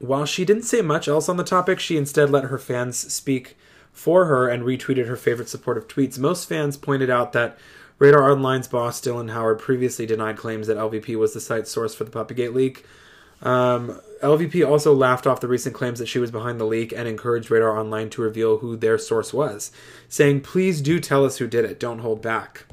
while 0.00 0.24
she 0.24 0.44
didn't 0.44 0.64
say 0.64 0.82
much 0.82 1.06
else 1.06 1.28
on 1.28 1.36
the 1.36 1.44
topic, 1.44 1.78
she 1.78 1.96
instead 1.96 2.30
let 2.30 2.44
her 2.44 2.58
fans 2.58 2.96
speak 3.12 3.56
for 3.92 4.24
her 4.24 4.48
and 4.48 4.64
retweeted 4.64 5.06
her 5.06 5.16
favorite 5.16 5.48
supportive 5.48 5.86
tweets. 5.86 6.18
Most 6.18 6.48
fans 6.48 6.76
pointed 6.76 7.10
out 7.10 7.32
that 7.32 7.58
Radar 8.00 8.30
Online's 8.30 8.66
boss 8.66 9.00
Dylan 9.00 9.30
Howard 9.30 9.58
previously 9.58 10.06
denied 10.06 10.36
claims 10.36 10.66
that 10.66 10.78
LVP 10.78 11.16
was 11.16 11.34
the 11.34 11.40
site's 11.40 11.70
source 11.70 11.94
for 11.94 12.04
the 12.04 12.10
Puppygate 12.10 12.54
leak. 12.54 12.86
Um, 13.42 14.00
LVP 14.22 14.68
also 14.68 14.94
laughed 14.94 15.26
off 15.26 15.40
the 15.40 15.48
recent 15.48 15.74
claims 15.74 15.98
that 15.98 16.08
she 16.08 16.18
was 16.18 16.30
behind 16.30 16.60
the 16.60 16.66
leak 16.66 16.92
and 16.92 17.08
encouraged 17.08 17.50
Radar 17.50 17.78
Online 17.78 18.10
to 18.10 18.22
reveal 18.22 18.58
who 18.58 18.76
their 18.76 18.98
source 18.98 19.32
was, 19.32 19.72
saying, 20.08 20.42
Please 20.42 20.80
do 20.82 21.00
tell 21.00 21.24
us 21.24 21.38
who 21.38 21.46
did 21.46 21.64
it. 21.64 21.80
Don't 21.80 22.00
hold 22.00 22.20
back. 22.20 22.66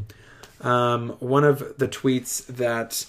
Um, 0.62 1.10
one 1.20 1.44
of 1.44 1.78
the 1.78 1.88
tweets 1.88 2.46
that 2.48 3.06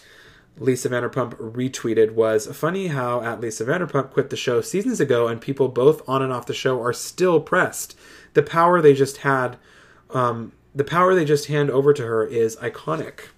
Lisa 0.59 0.89
Vanderpump 0.89 1.35
retweeted 1.37 2.13
was 2.13 2.47
funny 2.57 2.89
how 2.89 3.21
at 3.23 3.41
Lisa 3.41 3.65
Vanderpump 3.65 4.11
quit 4.11 4.31
the 4.31 4.37
show 4.37 4.61
seasons 4.61 5.01
ago 5.01 5.29
and 5.29 5.41
people 5.41 5.69
both 5.69 6.07
on 6.09 6.23
and 6.23 6.33
off 6.33 6.47
the 6.47 6.55
show 6.55 6.81
are 6.83 6.93
still 6.93 7.41
pressed. 7.41 7.97
The 8.35 8.43
power 8.43 8.81
they 8.81 8.95
just 8.95 9.19
had, 9.19 9.57
um, 10.11 10.53
the 10.75 10.85
power 10.85 11.15
they 11.15 11.25
just 11.25 11.47
hand 11.47 11.71
over 11.71 11.93
to 11.93 12.05
her 12.05 12.25
is 12.25 12.57
iconic. 12.57 13.29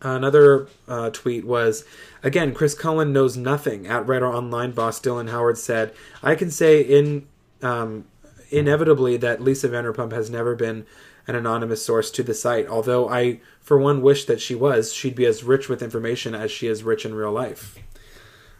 Another 0.00 0.68
uh, 0.86 1.10
tweet 1.10 1.44
was 1.44 1.84
again, 2.22 2.54
Chris 2.54 2.74
Cullen 2.74 3.12
knows 3.12 3.36
nothing. 3.36 3.86
At 3.86 4.06
Radar 4.06 4.32
Online, 4.32 4.70
boss 4.70 5.00
Dylan 5.00 5.30
Howard 5.30 5.58
said, 5.58 5.92
I 6.22 6.34
can 6.34 6.50
say 6.50 6.80
in 6.80 7.26
um, 7.62 8.04
inevitably 8.50 9.16
that 9.18 9.42
Lisa 9.42 9.68
Vanderpump 9.68 10.12
has 10.12 10.30
never 10.30 10.54
been 10.54 10.86
an 11.26 11.34
anonymous 11.34 11.84
source 11.84 12.10
to 12.12 12.22
the 12.22 12.34
site. 12.34 12.66
Although 12.68 13.08
I, 13.08 13.40
for 13.60 13.76
one, 13.78 14.00
wish 14.00 14.24
that 14.24 14.40
she 14.40 14.54
was. 14.54 14.92
She'd 14.92 15.14
be 15.14 15.26
as 15.26 15.44
rich 15.44 15.68
with 15.68 15.82
information 15.82 16.34
as 16.34 16.50
she 16.50 16.68
is 16.68 16.82
rich 16.82 17.04
in 17.04 17.14
real 17.14 17.32
life. 17.32 17.78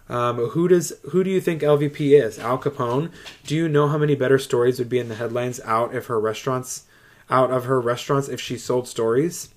Um, 0.09 0.37
who 0.49 0.68
does 0.68 0.92
who 1.11 1.23
do 1.23 1.30
you 1.30 1.40
think 1.40 1.62
LVP 1.62 2.21
is? 2.21 2.38
Al 2.38 2.59
Capone. 2.59 3.11
Do 3.45 3.54
you 3.54 3.68
know 3.68 3.88
how 3.88 3.99
many 3.99 4.14
better 4.14 4.38
stories 4.38 4.78
would 4.78 4.88
be 4.88 4.99
in 4.99 5.09
the 5.09 5.14
headlines 5.14 5.61
out 5.64 5.95
if 5.95 6.07
her 6.07 6.18
restaurants, 6.18 6.85
out 7.28 7.50
of 7.50 7.66
her 7.66 7.80
restaurants 7.80 8.28
if 8.28 8.40
she 8.40 8.57
sold 8.57 8.88
stories? 8.88 9.50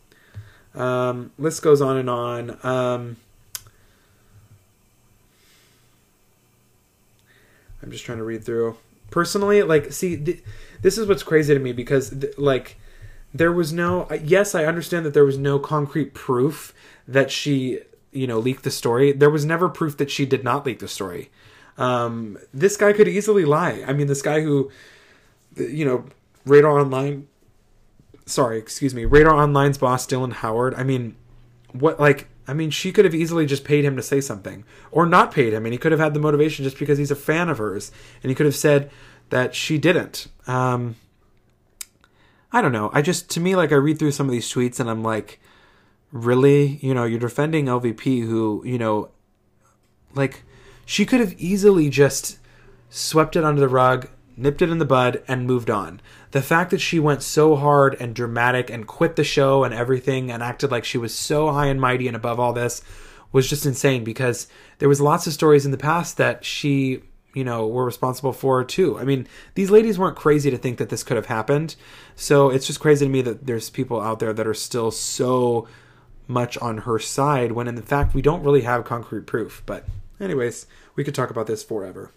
Um, 0.75 1.31
list 1.37 1.61
goes 1.61 1.81
on 1.81 1.97
and 1.97 2.09
on. 2.09 2.57
Um, 2.63 3.17
I'm 7.83 7.91
just 7.91 8.05
trying 8.05 8.19
to 8.19 8.23
read 8.23 8.43
through. 8.43 8.77
Personally, 9.09 9.63
like, 9.63 9.91
see, 9.91 10.15
th- 10.15 10.43
this 10.81 10.97
is 10.97 11.07
what's 11.07 11.23
crazy 11.23 11.53
to 11.53 11.59
me 11.59 11.73
because, 11.73 12.11
th- 12.11 12.37
like, 12.37 12.77
there 13.33 13.51
was 13.51 13.71
no 13.71 14.07
yes 14.23 14.53
i 14.55 14.65
understand 14.65 15.05
that 15.05 15.13
there 15.13 15.25
was 15.25 15.37
no 15.37 15.57
concrete 15.59 16.13
proof 16.13 16.73
that 17.07 17.31
she 17.31 17.79
you 18.11 18.27
know 18.27 18.39
leaked 18.39 18.63
the 18.63 18.71
story 18.71 19.11
there 19.11 19.29
was 19.29 19.45
never 19.45 19.69
proof 19.69 19.97
that 19.97 20.11
she 20.11 20.25
did 20.25 20.43
not 20.43 20.65
leak 20.65 20.79
the 20.79 20.87
story 20.87 21.29
um, 21.77 22.37
this 22.53 22.75
guy 22.77 22.91
could 22.93 23.07
easily 23.07 23.45
lie 23.45 23.83
i 23.87 23.93
mean 23.93 24.07
this 24.07 24.21
guy 24.21 24.41
who 24.41 24.69
you 25.55 25.85
know 25.85 26.05
radar 26.45 26.79
online 26.79 27.27
sorry 28.25 28.57
excuse 28.57 28.93
me 28.93 29.05
radar 29.05 29.35
online's 29.35 29.77
boss 29.77 30.05
dylan 30.05 30.31
howard 30.33 30.73
i 30.75 30.83
mean 30.83 31.15
what 31.71 31.99
like 31.99 32.27
i 32.47 32.53
mean 32.53 32.69
she 32.69 32.91
could 32.91 33.05
have 33.05 33.15
easily 33.15 33.45
just 33.45 33.63
paid 33.63 33.83
him 33.83 33.95
to 33.95 34.03
say 34.03 34.21
something 34.21 34.63
or 34.91 35.05
not 35.05 35.31
paid 35.31 35.53
him 35.53 35.65
and 35.65 35.73
he 35.73 35.77
could 35.77 35.91
have 35.91 35.99
had 35.99 36.13
the 36.13 36.19
motivation 36.19 36.63
just 36.63 36.77
because 36.77 36.97
he's 36.97 37.11
a 37.11 37.15
fan 37.15 37.49
of 37.49 37.57
hers 37.57 37.91
and 38.23 38.29
he 38.29 38.35
could 38.35 38.45
have 38.45 38.55
said 38.55 38.89
that 39.29 39.55
she 39.55 39.77
didn't 39.77 40.27
um, 40.47 40.95
I 42.51 42.61
don't 42.61 42.73
know. 42.73 42.89
I 42.93 43.01
just 43.01 43.29
to 43.31 43.39
me 43.39 43.55
like 43.55 43.71
I 43.71 43.75
read 43.75 43.97
through 43.97 44.11
some 44.11 44.27
of 44.27 44.31
these 44.31 44.51
tweets 44.51 44.79
and 44.79 44.89
I'm 44.89 45.03
like, 45.03 45.39
really, 46.11 46.79
you 46.81 46.93
know, 46.93 47.05
you're 47.05 47.19
defending 47.19 47.65
LVP 47.65 48.21
who 48.21 48.61
you 48.65 48.77
know, 48.77 49.09
like 50.13 50.43
she 50.85 51.05
could 51.05 51.21
have 51.21 51.33
easily 51.39 51.89
just 51.89 52.39
swept 52.89 53.35
it 53.35 53.43
under 53.43 53.61
the 53.61 53.69
rug, 53.69 54.09
nipped 54.41 54.61
it 54.61 54.69
in 54.69 54.79
the 54.79 54.85
bud, 54.85 55.23
and 55.27 55.45
moved 55.45 55.69
on. 55.69 56.01
The 56.31 56.41
fact 56.41 56.71
that 56.71 56.81
she 56.81 56.99
went 56.99 57.23
so 57.23 57.55
hard 57.55 57.95
and 57.99 58.15
dramatic 58.15 58.69
and 58.69 58.87
quit 58.87 59.15
the 59.15 59.23
show 59.23 59.63
and 59.63 59.73
everything 59.73 60.31
and 60.31 60.41
acted 60.41 60.71
like 60.71 60.85
she 60.85 60.97
was 60.97 61.13
so 61.13 61.51
high 61.51 61.67
and 61.67 61.79
mighty 61.79 62.07
and 62.07 62.15
above 62.15 62.39
all 62.39 62.53
this 62.53 62.81
was 63.31 63.49
just 63.49 63.65
insane 63.65 64.03
because 64.03 64.47
there 64.79 64.89
was 64.89 64.99
lots 64.99 65.27
of 65.27 65.33
stories 65.33 65.65
in 65.65 65.71
the 65.71 65.77
past 65.77 66.17
that 66.17 66.43
she 66.43 67.01
you 67.33 67.43
know 67.43 67.67
were 67.67 67.85
responsible 67.85 68.33
for 68.33 68.63
too. 68.63 68.99
I 68.99 69.03
mean, 69.03 69.27
these 69.55 69.71
ladies 69.71 69.97
weren't 69.97 70.17
crazy 70.17 70.51
to 70.51 70.57
think 70.57 70.77
that 70.79 70.89
this 70.89 71.03
could 71.03 71.17
have 71.17 71.27
happened. 71.27 71.75
So 72.15 72.49
it's 72.49 72.67
just 72.67 72.79
crazy 72.79 73.05
to 73.05 73.11
me 73.11 73.21
that 73.21 73.45
there's 73.45 73.69
people 73.69 74.01
out 74.01 74.19
there 74.19 74.33
that 74.33 74.47
are 74.47 74.53
still 74.53 74.91
so 74.91 75.67
much 76.27 76.57
on 76.59 76.79
her 76.79 76.97
side 76.99 77.51
when 77.51 77.67
in 77.67 77.81
fact 77.81 78.13
we 78.13 78.21
don't 78.21 78.43
really 78.43 78.61
have 78.61 78.85
concrete 78.85 79.27
proof. 79.27 79.63
But 79.65 79.85
anyways, 80.19 80.67
we 80.95 81.03
could 81.03 81.15
talk 81.15 81.29
about 81.29 81.47
this 81.47 81.63
forever. 81.63 82.11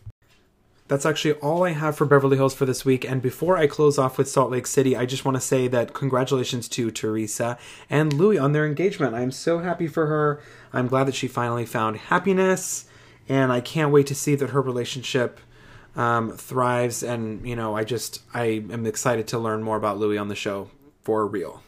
That's 0.87 1.07
actually 1.07 1.33
all 1.35 1.64
I 1.64 1.71
have 1.71 1.97
for 1.97 2.05
Beverly 2.05 2.37
Hills 2.37 2.55
for 2.55 2.67
this 2.67 2.85
week. 2.85 3.09
And 3.09 3.23
before 3.23 3.57
I 3.57 3.67
close 3.67 3.99
off 3.99 4.19
with 4.19 4.29
Salt 4.29 4.50
Lake 4.50 4.67
City, 4.67 4.95
I 4.95 5.07
just 5.07 5.25
want 5.25 5.35
to 5.37 5.41
say 5.41 5.67
that 5.69 5.95
congratulations 5.95 6.69
to 6.69 6.91
Teresa 6.91 7.57
and 7.88 8.12
Luis 8.12 8.38
on 8.38 8.53
their 8.53 8.67
engagement. 8.67 9.14
I'm 9.14 9.31
so 9.31 9.61
happy 9.61 9.87
for 9.87 10.07
her. 10.07 10.43
I'm 10.75 10.87
glad 10.87 11.05
that 11.05 11.14
she 11.14 11.26
finally 11.26 11.64
found 11.64 11.97
happiness 11.97 12.85
and 13.29 13.50
I 13.50 13.61
can't 13.61 13.93
wait 13.93 14.07
to 14.09 14.14
see 14.14 14.35
that 14.35 14.50
her 14.50 14.61
relationship 14.61 15.41
um, 15.97 16.33
thrives. 16.33 17.03
And 17.03 17.47
you 17.49 17.57
know, 17.57 17.75
I 17.75 17.85
just 17.85 18.23
I 18.35 18.64
am 18.71 18.85
excited 18.85 19.26
to 19.29 19.38
learn 19.38 19.62
more 19.62 19.79
about 19.79 19.99
Luis 19.99 20.19
on 20.19 20.29
the 20.29 20.35
show 20.35 20.71
for 21.03 21.26
real. 21.26 21.62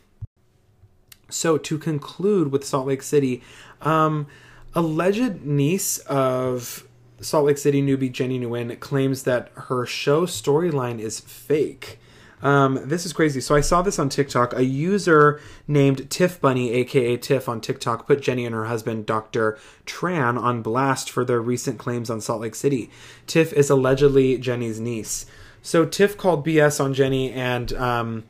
So 1.31 1.57
to 1.59 1.79
conclude 1.79 2.53
with 2.53 2.65
Salt 2.65 2.87
Lake 2.87 3.03
City, 3.03 3.43
um, 3.81 4.27
alleged 4.75 5.45
niece 5.45 5.99
of 5.99 6.87
Salt 7.21 7.47
Lake 7.47 7.59
City 7.59 7.83
newbie 7.83 8.13
Jennie 8.13 8.41
Nguyen 8.41 8.79
claims 8.81 9.23
that 9.23 9.51
her 9.55 9.87
show 9.87 10.27
storyline 10.27 10.99
is 10.99 11.21
fake. 11.21 11.99
Um, 12.43 12.81
this 12.85 13.07
is 13.07 13.13
crazy. 13.13 13.41
So 13.41 13.55
I 13.55 13.61
saw 13.61 13.83
this 13.83 13.99
on 13.99 14.09
TikTok. 14.09 14.55
A 14.55 14.65
user 14.65 15.41
named 15.67 16.11
Tiff 16.11 16.41
Bunny, 16.41 16.71
aka 16.73 17.17
Tiff, 17.17 17.49
on 17.49 17.61
TikTok, 17.61 18.07
put 18.07 18.21
Jennie 18.21 18.45
and 18.45 18.55
her 18.55 18.67
husband, 18.67 19.07
Dr. 19.07 19.59
Tran, 19.87 20.39
on 20.39 20.63
blast 20.63 21.11
for 21.11 21.25
their 21.25 21.41
recent 21.41 21.79
claims 21.79 22.11
on 22.11 22.21
Salt 22.21 22.43
Lake 22.43 22.55
City. 22.55 22.91
Tiff 23.27 23.53
is 23.55 23.71
allegedly 23.71 24.37
Jennie's 24.39 24.81
niece. 24.81 25.27
So 25.63 25.85
Tiff 25.87 26.17
called 26.17 26.47
BS 26.47 26.83
on 26.83 26.95
Jennie 26.95 27.33
and 27.33 27.73
um, 27.73 28.25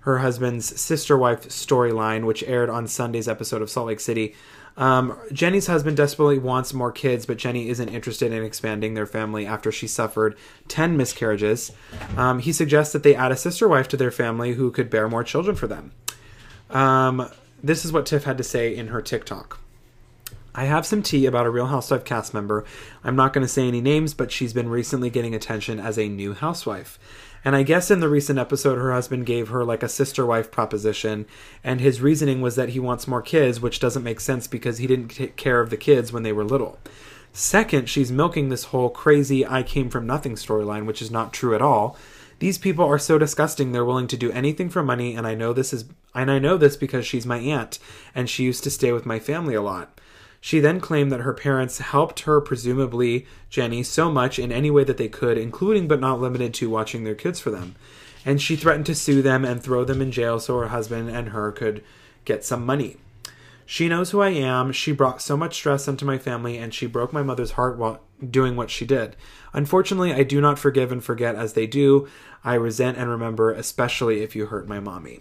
her 0.00 0.18
husband's 0.18 0.78
sister 0.80 1.16
wife 1.16 1.48
storyline, 1.48 2.24
which 2.26 2.42
aired 2.42 2.68
on 2.68 2.88
Sunday's 2.88 3.28
episode 3.28 3.62
of 3.62 3.70
Salt 3.70 3.86
Lake 3.86 4.00
City. 4.00 4.34
Um, 4.76 5.16
Jennie's 5.32 5.66
husband 5.66 5.96
desperately 5.96 6.38
wants 6.38 6.72
more 6.72 6.92
kids, 6.92 7.26
but 7.26 7.36
Jennie 7.36 7.68
isn't 7.68 7.88
interested 7.88 8.32
in 8.32 8.42
expanding 8.42 8.94
their 8.94 9.06
family 9.06 9.46
after 9.46 9.70
she 9.70 9.86
suffered 9.86 10.36
10 10.68 10.96
miscarriages. 10.96 11.72
Um, 12.16 12.38
he 12.38 12.52
suggests 12.52 12.92
that 12.92 13.02
they 13.02 13.14
add 13.14 13.32
a 13.32 13.36
sister 13.36 13.68
wife 13.68 13.88
to 13.88 13.96
their 13.96 14.10
family 14.10 14.54
who 14.54 14.70
could 14.70 14.90
bear 14.90 15.08
more 15.08 15.24
children 15.24 15.56
for 15.56 15.66
them. 15.66 15.92
Um, 16.70 17.28
this 17.62 17.84
is 17.84 17.92
what 17.92 18.06
Tiff 18.06 18.24
had 18.24 18.38
to 18.38 18.44
say 18.44 18.74
in 18.74 18.88
her 18.88 19.02
TikTok. 19.02 19.61
I 20.54 20.64
have 20.64 20.84
some 20.84 21.02
tea 21.02 21.24
about 21.24 21.46
a 21.46 21.50
Real 21.50 21.66
Housewife 21.66 22.04
cast 22.04 22.34
member. 22.34 22.64
I'm 23.02 23.16
not 23.16 23.32
going 23.32 23.44
to 23.44 23.52
say 23.52 23.66
any 23.66 23.80
names, 23.80 24.12
but 24.12 24.30
she's 24.30 24.52
been 24.52 24.68
recently 24.68 25.08
getting 25.08 25.34
attention 25.34 25.80
as 25.80 25.98
a 25.98 26.08
new 26.08 26.34
housewife. 26.34 26.98
And 27.44 27.56
I 27.56 27.62
guess 27.62 27.90
in 27.90 28.00
the 28.00 28.08
recent 28.08 28.38
episode, 28.38 28.76
her 28.76 28.92
husband 28.92 29.24
gave 29.26 29.48
her 29.48 29.64
like 29.64 29.82
a 29.82 29.88
sister 29.88 30.26
wife 30.26 30.50
proposition, 30.50 31.26
and 31.64 31.80
his 31.80 32.02
reasoning 32.02 32.42
was 32.42 32.56
that 32.56 32.70
he 32.70 32.78
wants 32.78 33.08
more 33.08 33.22
kids, 33.22 33.60
which 33.60 33.80
doesn't 33.80 34.04
make 34.04 34.20
sense 34.20 34.46
because 34.46 34.78
he 34.78 34.86
didn't 34.86 35.08
take 35.08 35.36
care 35.36 35.60
of 35.60 35.70
the 35.70 35.76
kids 35.76 36.12
when 36.12 36.22
they 36.22 36.32
were 36.32 36.44
little. 36.44 36.78
Second, 37.32 37.88
she's 37.88 38.12
milking 38.12 38.50
this 38.50 38.64
whole 38.64 38.90
crazy 38.90 39.46
I 39.46 39.62
came 39.62 39.88
from 39.88 40.06
nothing 40.06 40.34
storyline, 40.34 40.84
which 40.84 41.00
is 41.00 41.10
not 41.10 41.32
true 41.32 41.54
at 41.54 41.62
all. 41.62 41.96
These 42.40 42.58
people 42.58 42.84
are 42.84 42.98
so 42.98 43.18
disgusting 43.18 43.72
they're 43.72 43.84
willing 43.84 44.08
to 44.08 44.16
do 44.16 44.30
anything 44.32 44.68
for 44.68 44.82
money 44.82 45.14
and 45.14 45.28
I 45.28 45.34
know 45.34 45.52
this 45.52 45.72
is 45.72 45.84
and 46.12 46.28
I 46.28 46.40
know 46.40 46.56
this 46.56 46.76
because 46.76 47.06
she's 47.06 47.24
my 47.24 47.38
aunt 47.38 47.78
and 48.16 48.28
she 48.28 48.42
used 48.42 48.64
to 48.64 48.70
stay 48.70 48.90
with 48.90 49.06
my 49.06 49.20
family 49.20 49.54
a 49.54 49.62
lot. 49.62 49.96
She 50.44 50.58
then 50.58 50.80
claimed 50.80 51.12
that 51.12 51.20
her 51.20 51.32
parents 51.32 51.78
helped 51.78 52.20
her, 52.20 52.40
presumably 52.40 53.26
Jennie, 53.48 53.84
so 53.84 54.10
much 54.10 54.40
in 54.40 54.50
any 54.50 54.72
way 54.72 54.82
that 54.82 54.96
they 54.96 55.08
could, 55.08 55.38
including 55.38 55.86
but 55.86 56.00
not 56.00 56.20
limited 56.20 56.52
to 56.54 56.68
watching 56.68 57.04
their 57.04 57.14
kids 57.14 57.38
for 57.38 57.52
them. 57.52 57.76
And 58.26 58.42
she 58.42 58.56
threatened 58.56 58.86
to 58.86 58.94
sue 58.96 59.22
them 59.22 59.44
and 59.44 59.62
throw 59.62 59.84
them 59.84 60.02
in 60.02 60.10
jail 60.10 60.40
so 60.40 60.58
her 60.58 60.68
husband 60.68 61.10
and 61.10 61.28
her 61.28 61.52
could 61.52 61.84
get 62.24 62.44
some 62.44 62.66
money. 62.66 62.96
She 63.64 63.88
knows 63.88 64.10
who 64.10 64.20
I 64.20 64.30
am. 64.30 64.72
She 64.72 64.90
brought 64.90 65.22
so 65.22 65.36
much 65.36 65.54
stress 65.54 65.86
into 65.86 66.04
my 66.04 66.18
family, 66.18 66.58
and 66.58 66.74
she 66.74 66.86
broke 66.86 67.12
my 67.12 67.22
mother's 67.22 67.52
heart 67.52 67.78
while 67.78 68.00
doing 68.28 68.56
what 68.56 68.68
she 68.68 68.84
did. 68.84 69.14
Unfortunately, 69.52 70.12
I 70.12 70.24
do 70.24 70.40
not 70.40 70.58
forgive 70.58 70.90
and 70.90 71.04
forget 71.04 71.36
as 71.36 71.52
they 71.52 71.68
do. 71.68 72.08
I 72.42 72.54
resent 72.54 72.98
and 72.98 73.08
remember, 73.08 73.52
especially 73.52 74.22
if 74.22 74.34
you 74.34 74.46
hurt 74.46 74.66
my 74.66 74.80
mommy. 74.80 75.20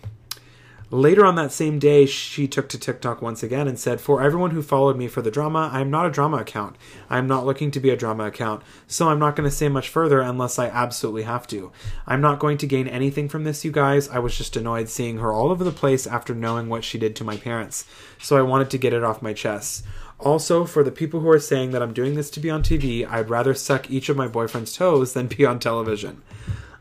Later 0.94 1.26
on 1.26 1.36
that 1.36 1.54
same 1.54 1.80
day, 1.80 2.06
she 2.06 2.50
took 2.50 2.68
to 2.68 2.78
TikTok 2.78 3.22
once 3.22 3.42
again 3.44 3.70
and 3.70 3.80
said, 3.80 4.02
For 4.02 4.22
everyone 4.22 4.52
who 4.52 4.62
followed 4.62 4.98
me 4.98 5.08
for 5.08 5.22
the 5.22 5.32
drama, 5.32 5.70
I 5.72 5.80
am 5.80 5.90
not 5.90 6.06
a 6.06 6.12
drama 6.12 6.38
account. 6.40 6.76
I 7.10 7.18
am 7.18 7.28
not 7.28 7.46
looking 7.46 7.72
to 7.72 7.80
be 7.80 7.92
a 7.92 7.96
drama 7.96 8.26
account, 8.26 8.62
so 8.88 9.08
I'm 9.08 9.18
not 9.18 9.38
going 9.38 9.50
to 9.50 9.56
say 9.56 9.70
much 9.70 9.88
further 9.88 10.20
unless 10.20 10.60
I 10.60 10.68
absolutely 10.68 11.24
have 11.24 11.48
to. 11.48 11.72
I'm 12.06 12.20
not 12.20 12.40
going 12.40 12.58
to 12.58 12.68
gain 12.68 12.90
anything 12.90 13.30
from 13.30 13.46
this, 13.46 13.64
you 13.64 13.72
guys. 13.72 14.10
I 14.10 14.20
was 14.20 14.38
just 14.38 14.58
annoyed 14.58 14.90
seeing 14.90 15.20
her 15.20 15.32
all 15.32 15.50
over 15.50 15.64
the 15.64 15.72
place 15.72 16.06
after 16.06 16.36
knowing 16.36 16.68
what 16.68 16.84
she 16.84 16.98
did 16.98 17.16
to 17.16 17.24
my 17.24 17.38
parents, 17.38 17.86
so 18.20 18.36
I 18.36 18.42
wanted 18.42 18.70
to 18.72 18.78
get 18.78 18.92
it 18.92 19.02
off 19.02 19.22
my 19.22 19.32
chest. 19.32 19.86
Also, 20.20 20.66
for 20.66 20.84
the 20.84 20.92
people 20.92 21.22
who 21.22 21.30
are 21.30 21.40
saying 21.40 21.72
that 21.72 21.82
I'm 21.82 21.94
doing 21.94 22.16
this 22.16 22.30
to 22.32 22.42
be 22.42 22.50
on 22.50 22.64
TV, 22.64 23.10
I'd 23.10 23.30
rather 23.30 23.54
suck 23.54 23.90
each 23.90 24.10
of 24.10 24.18
my 24.18 24.28
boyfriend's 24.28 24.76
toes 24.76 25.14
than 25.14 25.28
be 25.28 25.46
on 25.46 25.58
television. 25.60 26.22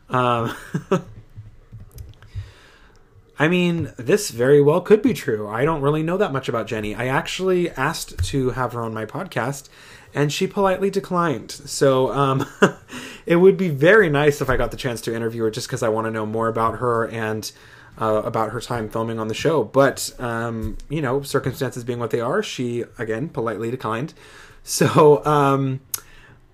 Um, 0.09 0.53
I 3.41 3.47
mean, 3.47 3.91
this 3.97 4.29
very 4.29 4.61
well 4.61 4.81
could 4.81 5.01
be 5.01 5.15
true. 5.15 5.49
I 5.49 5.65
don't 5.65 5.81
really 5.81 6.03
know 6.03 6.15
that 6.15 6.31
much 6.31 6.47
about 6.47 6.67
Jennie. 6.67 6.93
I 6.93 7.07
actually 7.07 7.71
asked 7.71 8.23
to 8.25 8.51
have 8.51 8.73
her 8.73 8.83
on 8.83 8.93
my 8.93 9.07
podcast, 9.07 9.67
and 10.13 10.31
she 10.31 10.45
politely 10.45 10.91
declined. 10.91 11.49
So 11.49 12.13
um, 12.13 12.45
it 13.25 13.37
would 13.37 13.57
be 13.57 13.69
very 13.69 14.11
nice 14.11 14.41
if 14.41 14.49
I 14.51 14.57
got 14.57 14.69
the 14.69 14.77
chance 14.77 15.01
to 15.01 15.15
interview 15.15 15.41
her 15.41 15.49
just 15.49 15.67
because 15.67 15.81
I 15.81 15.89
want 15.89 16.05
to 16.05 16.11
know 16.11 16.27
more 16.27 16.49
about 16.49 16.77
her 16.77 17.07
and 17.07 17.51
uh, 17.99 18.21
about 18.23 18.51
her 18.51 18.61
time 18.61 18.89
filming 18.89 19.17
on 19.17 19.27
the 19.27 19.33
show. 19.33 19.63
But, 19.63 20.13
um, 20.19 20.77
you 20.87 21.01
know, 21.01 21.23
circumstances 21.23 21.83
being 21.83 21.97
what 21.97 22.11
they 22.11 22.21
are, 22.21 22.43
she, 22.43 22.83
again, 22.99 23.27
politely 23.27 23.71
declined. 23.71 24.13
So, 24.61 25.25
um, 25.25 25.79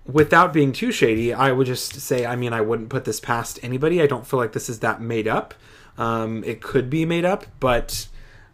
without 0.06 0.54
being 0.54 0.72
too 0.72 0.90
shady, 0.90 1.34
I 1.34 1.52
would 1.52 1.66
just 1.66 2.00
say, 2.00 2.24
I 2.24 2.34
mean, 2.34 2.54
I 2.54 2.62
wouldn't 2.62 2.88
put 2.88 3.04
this 3.04 3.20
past 3.20 3.58
anybody. 3.62 4.00
I 4.00 4.06
don't 4.06 4.26
feel 4.26 4.38
like 4.38 4.52
this 4.52 4.70
is 4.70 4.80
that 4.80 5.02
made 5.02 5.28
up. 5.28 5.52
Um, 5.98 6.42
it 6.44 6.62
could 6.62 6.88
be 6.88 7.04
made 7.04 7.24
up, 7.24 7.44
but 7.60 8.08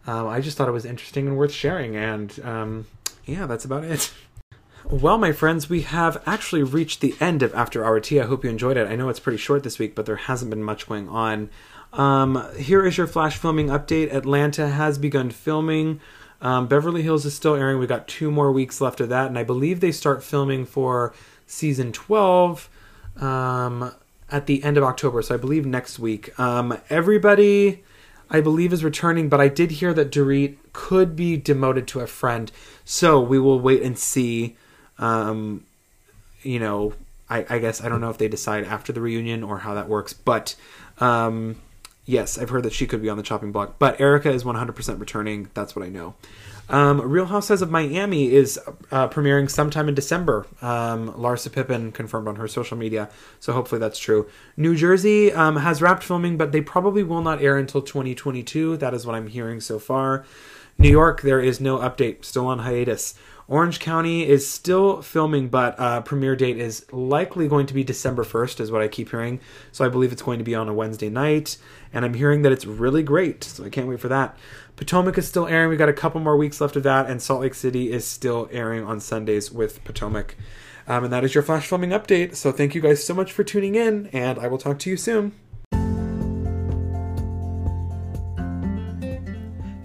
um, 0.06 0.26
I 0.26 0.40
just 0.40 0.56
thought 0.56 0.68
it 0.68 0.72
was 0.72 0.84
interesting 0.84 1.28
and 1.28 1.36
worth 1.36 1.52
sharing. 1.52 1.94
And 1.94 2.38
um, 2.42 2.86
yeah, 3.24 3.46
that's 3.46 3.64
about 3.64 3.84
it. 3.84 4.12
Well, 4.86 5.16
my 5.16 5.32
friends, 5.32 5.70
we 5.70 5.80
have 5.82 6.22
actually 6.26 6.62
reached 6.62 7.00
the 7.00 7.14
end 7.18 7.42
of 7.42 7.54
After 7.54 7.82
Hour 7.82 8.00
Tea. 8.00 8.20
I 8.20 8.26
hope 8.26 8.44
you 8.44 8.50
enjoyed 8.50 8.76
it. 8.76 8.86
I 8.86 8.96
know 8.96 9.08
it's 9.08 9.20
pretty 9.20 9.38
short 9.38 9.62
this 9.62 9.78
week, 9.78 9.94
but 9.94 10.04
there 10.04 10.16
hasn't 10.16 10.50
been 10.50 10.62
much 10.62 10.86
going 10.86 11.08
on. 11.08 11.48
Um, 11.94 12.46
here 12.58 12.84
is 12.84 12.98
your 12.98 13.06
flash 13.06 13.38
filming 13.38 13.68
update. 13.68 14.12
Atlanta 14.12 14.68
has 14.68 14.98
begun 14.98 15.30
filming. 15.30 16.00
Um, 16.42 16.68
Beverly 16.68 17.00
Hills 17.00 17.24
is 17.24 17.34
still 17.34 17.54
airing. 17.54 17.78
We 17.78 17.86
got 17.86 18.06
two 18.06 18.30
more 18.30 18.52
weeks 18.52 18.82
left 18.82 19.00
of 19.00 19.08
that, 19.08 19.28
and 19.28 19.38
I 19.38 19.42
believe 19.42 19.80
they 19.80 19.92
start 19.92 20.22
filming 20.22 20.66
for 20.66 21.14
season 21.46 21.90
12 21.90 22.68
um, 23.16 23.90
at 24.30 24.46
the 24.46 24.62
end 24.64 24.76
of 24.76 24.84
October. 24.84 25.22
So 25.22 25.34
I 25.34 25.38
believe 25.38 25.66
next 25.66 25.98
week. 25.98 26.38
Um, 26.38 26.78
everybody, 26.90 27.82
I 28.30 28.40
believe, 28.40 28.72
is 28.72 28.84
returning, 28.84 29.28
but 29.28 29.40
I 29.40 29.48
did 29.48 29.72
hear 29.72 29.92
that 29.94 30.10
Dorit 30.10 30.56
could 30.72 31.14
be 31.14 31.36
demoted 31.36 31.86
to 31.88 32.00
a 32.00 32.06
friend. 32.06 32.50
So 32.84 33.20
we 33.20 33.38
will 33.38 33.60
wait 33.60 33.82
and 33.82 33.98
see. 33.98 34.56
Um, 34.98 35.64
you 36.42 36.58
know, 36.58 36.94
I, 37.28 37.46
I, 37.48 37.58
guess 37.58 37.82
I 37.82 37.88
don't 37.88 38.00
know 38.00 38.10
if 38.10 38.18
they 38.18 38.28
decide 38.28 38.64
after 38.64 38.92
the 38.92 39.00
reunion 39.00 39.42
or 39.42 39.58
how 39.58 39.74
that 39.74 39.88
works, 39.88 40.12
but 40.12 40.54
um, 40.98 41.56
yes, 42.04 42.38
I've 42.38 42.50
heard 42.50 42.62
that 42.64 42.72
she 42.72 42.86
could 42.86 43.02
be 43.02 43.08
on 43.08 43.16
the 43.16 43.22
chopping 43.22 43.50
block. 43.50 43.76
But 43.78 44.00
Erica 44.00 44.30
is 44.30 44.44
100% 44.44 45.00
returning. 45.00 45.48
That's 45.54 45.74
what 45.74 45.84
I 45.84 45.88
know. 45.88 46.14
Um, 46.68 47.00
Real 47.00 47.26
Housewives 47.26 47.62
of 47.62 47.70
Miami 47.70 48.32
is 48.32 48.58
uh, 48.90 49.08
premiering 49.08 49.50
sometime 49.50 49.88
in 49.88 49.94
December. 49.94 50.46
Um, 50.62 51.12
Larsa 51.12 51.52
Pippen 51.52 51.92
confirmed 51.92 52.26
on 52.26 52.36
her 52.36 52.48
social 52.48 52.76
media, 52.76 53.10
so 53.38 53.52
hopefully 53.52 53.78
that's 53.78 53.98
true. 53.98 54.28
New 54.56 54.74
Jersey 54.74 55.32
um, 55.32 55.56
has 55.56 55.82
wrapped 55.82 56.02
filming, 56.02 56.36
but 56.36 56.52
they 56.52 56.60
probably 56.60 57.02
will 57.02 57.22
not 57.22 57.42
air 57.42 57.58
until 57.58 57.82
2022. 57.82 58.78
That 58.78 58.94
is 58.94 59.06
what 59.06 59.14
I'm 59.14 59.28
hearing 59.28 59.60
so 59.60 59.78
far. 59.78 60.24
New 60.78 60.90
York, 60.90 61.22
there 61.22 61.40
is 61.40 61.60
no 61.60 61.78
update, 61.78 62.24
still 62.24 62.46
on 62.46 62.60
hiatus. 62.60 63.14
Orange 63.46 63.78
County 63.78 64.26
is 64.26 64.48
still 64.48 65.02
filming, 65.02 65.48
but 65.48 65.78
uh, 65.78 66.00
premiere 66.00 66.34
date 66.34 66.58
is 66.58 66.90
likely 66.92 67.46
going 67.46 67.66
to 67.66 67.74
be 67.74 67.84
December 67.84 68.24
1st, 68.24 68.60
is 68.60 68.72
what 68.72 68.80
I 68.80 68.88
keep 68.88 69.10
hearing. 69.10 69.38
So 69.70 69.84
I 69.84 69.88
believe 69.88 70.12
it's 70.12 70.22
going 70.22 70.38
to 70.38 70.44
be 70.44 70.54
on 70.54 70.68
a 70.68 70.72
Wednesday 70.72 71.10
night, 71.10 71.58
and 71.92 72.04
I'm 72.06 72.14
hearing 72.14 72.42
that 72.42 72.52
it's 72.52 72.64
really 72.64 73.02
great. 73.02 73.44
So 73.44 73.64
I 73.64 73.68
can't 73.68 73.86
wait 73.86 74.00
for 74.00 74.08
that. 74.08 74.36
Potomac 74.76 75.18
is 75.18 75.28
still 75.28 75.46
airing. 75.46 75.68
We 75.68 75.76
got 75.76 75.90
a 75.90 75.94
couple 75.94 76.20
more 76.20 76.38
weeks 76.38 76.60
left 76.60 76.76
of 76.76 76.82
that, 76.84 77.08
and 77.10 77.20
Salt 77.20 77.42
Lake 77.42 77.54
City 77.54 77.92
is 77.92 78.06
still 78.06 78.48
airing 78.50 78.82
on 78.82 78.98
Sundays 78.98 79.52
with 79.52 79.84
Potomac. 79.84 80.36
Um, 80.86 81.04
and 81.04 81.12
that 81.12 81.24
is 81.24 81.34
your 81.34 81.42
flash 81.42 81.66
filming 81.66 81.90
update. 81.90 82.36
So 82.36 82.50
thank 82.50 82.74
you 82.74 82.80
guys 82.80 83.04
so 83.04 83.14
much 83.14 83.30
for 83.32 83.44
tuning 83.44 83.74
in, 83.74 84.06
and 84.08 84.38
I 84.38 84.48
will 84.48 84.58
talk 84.58 84.78
to 84.80 84.90
you 84.90 84.96
soon. 84.96 85.32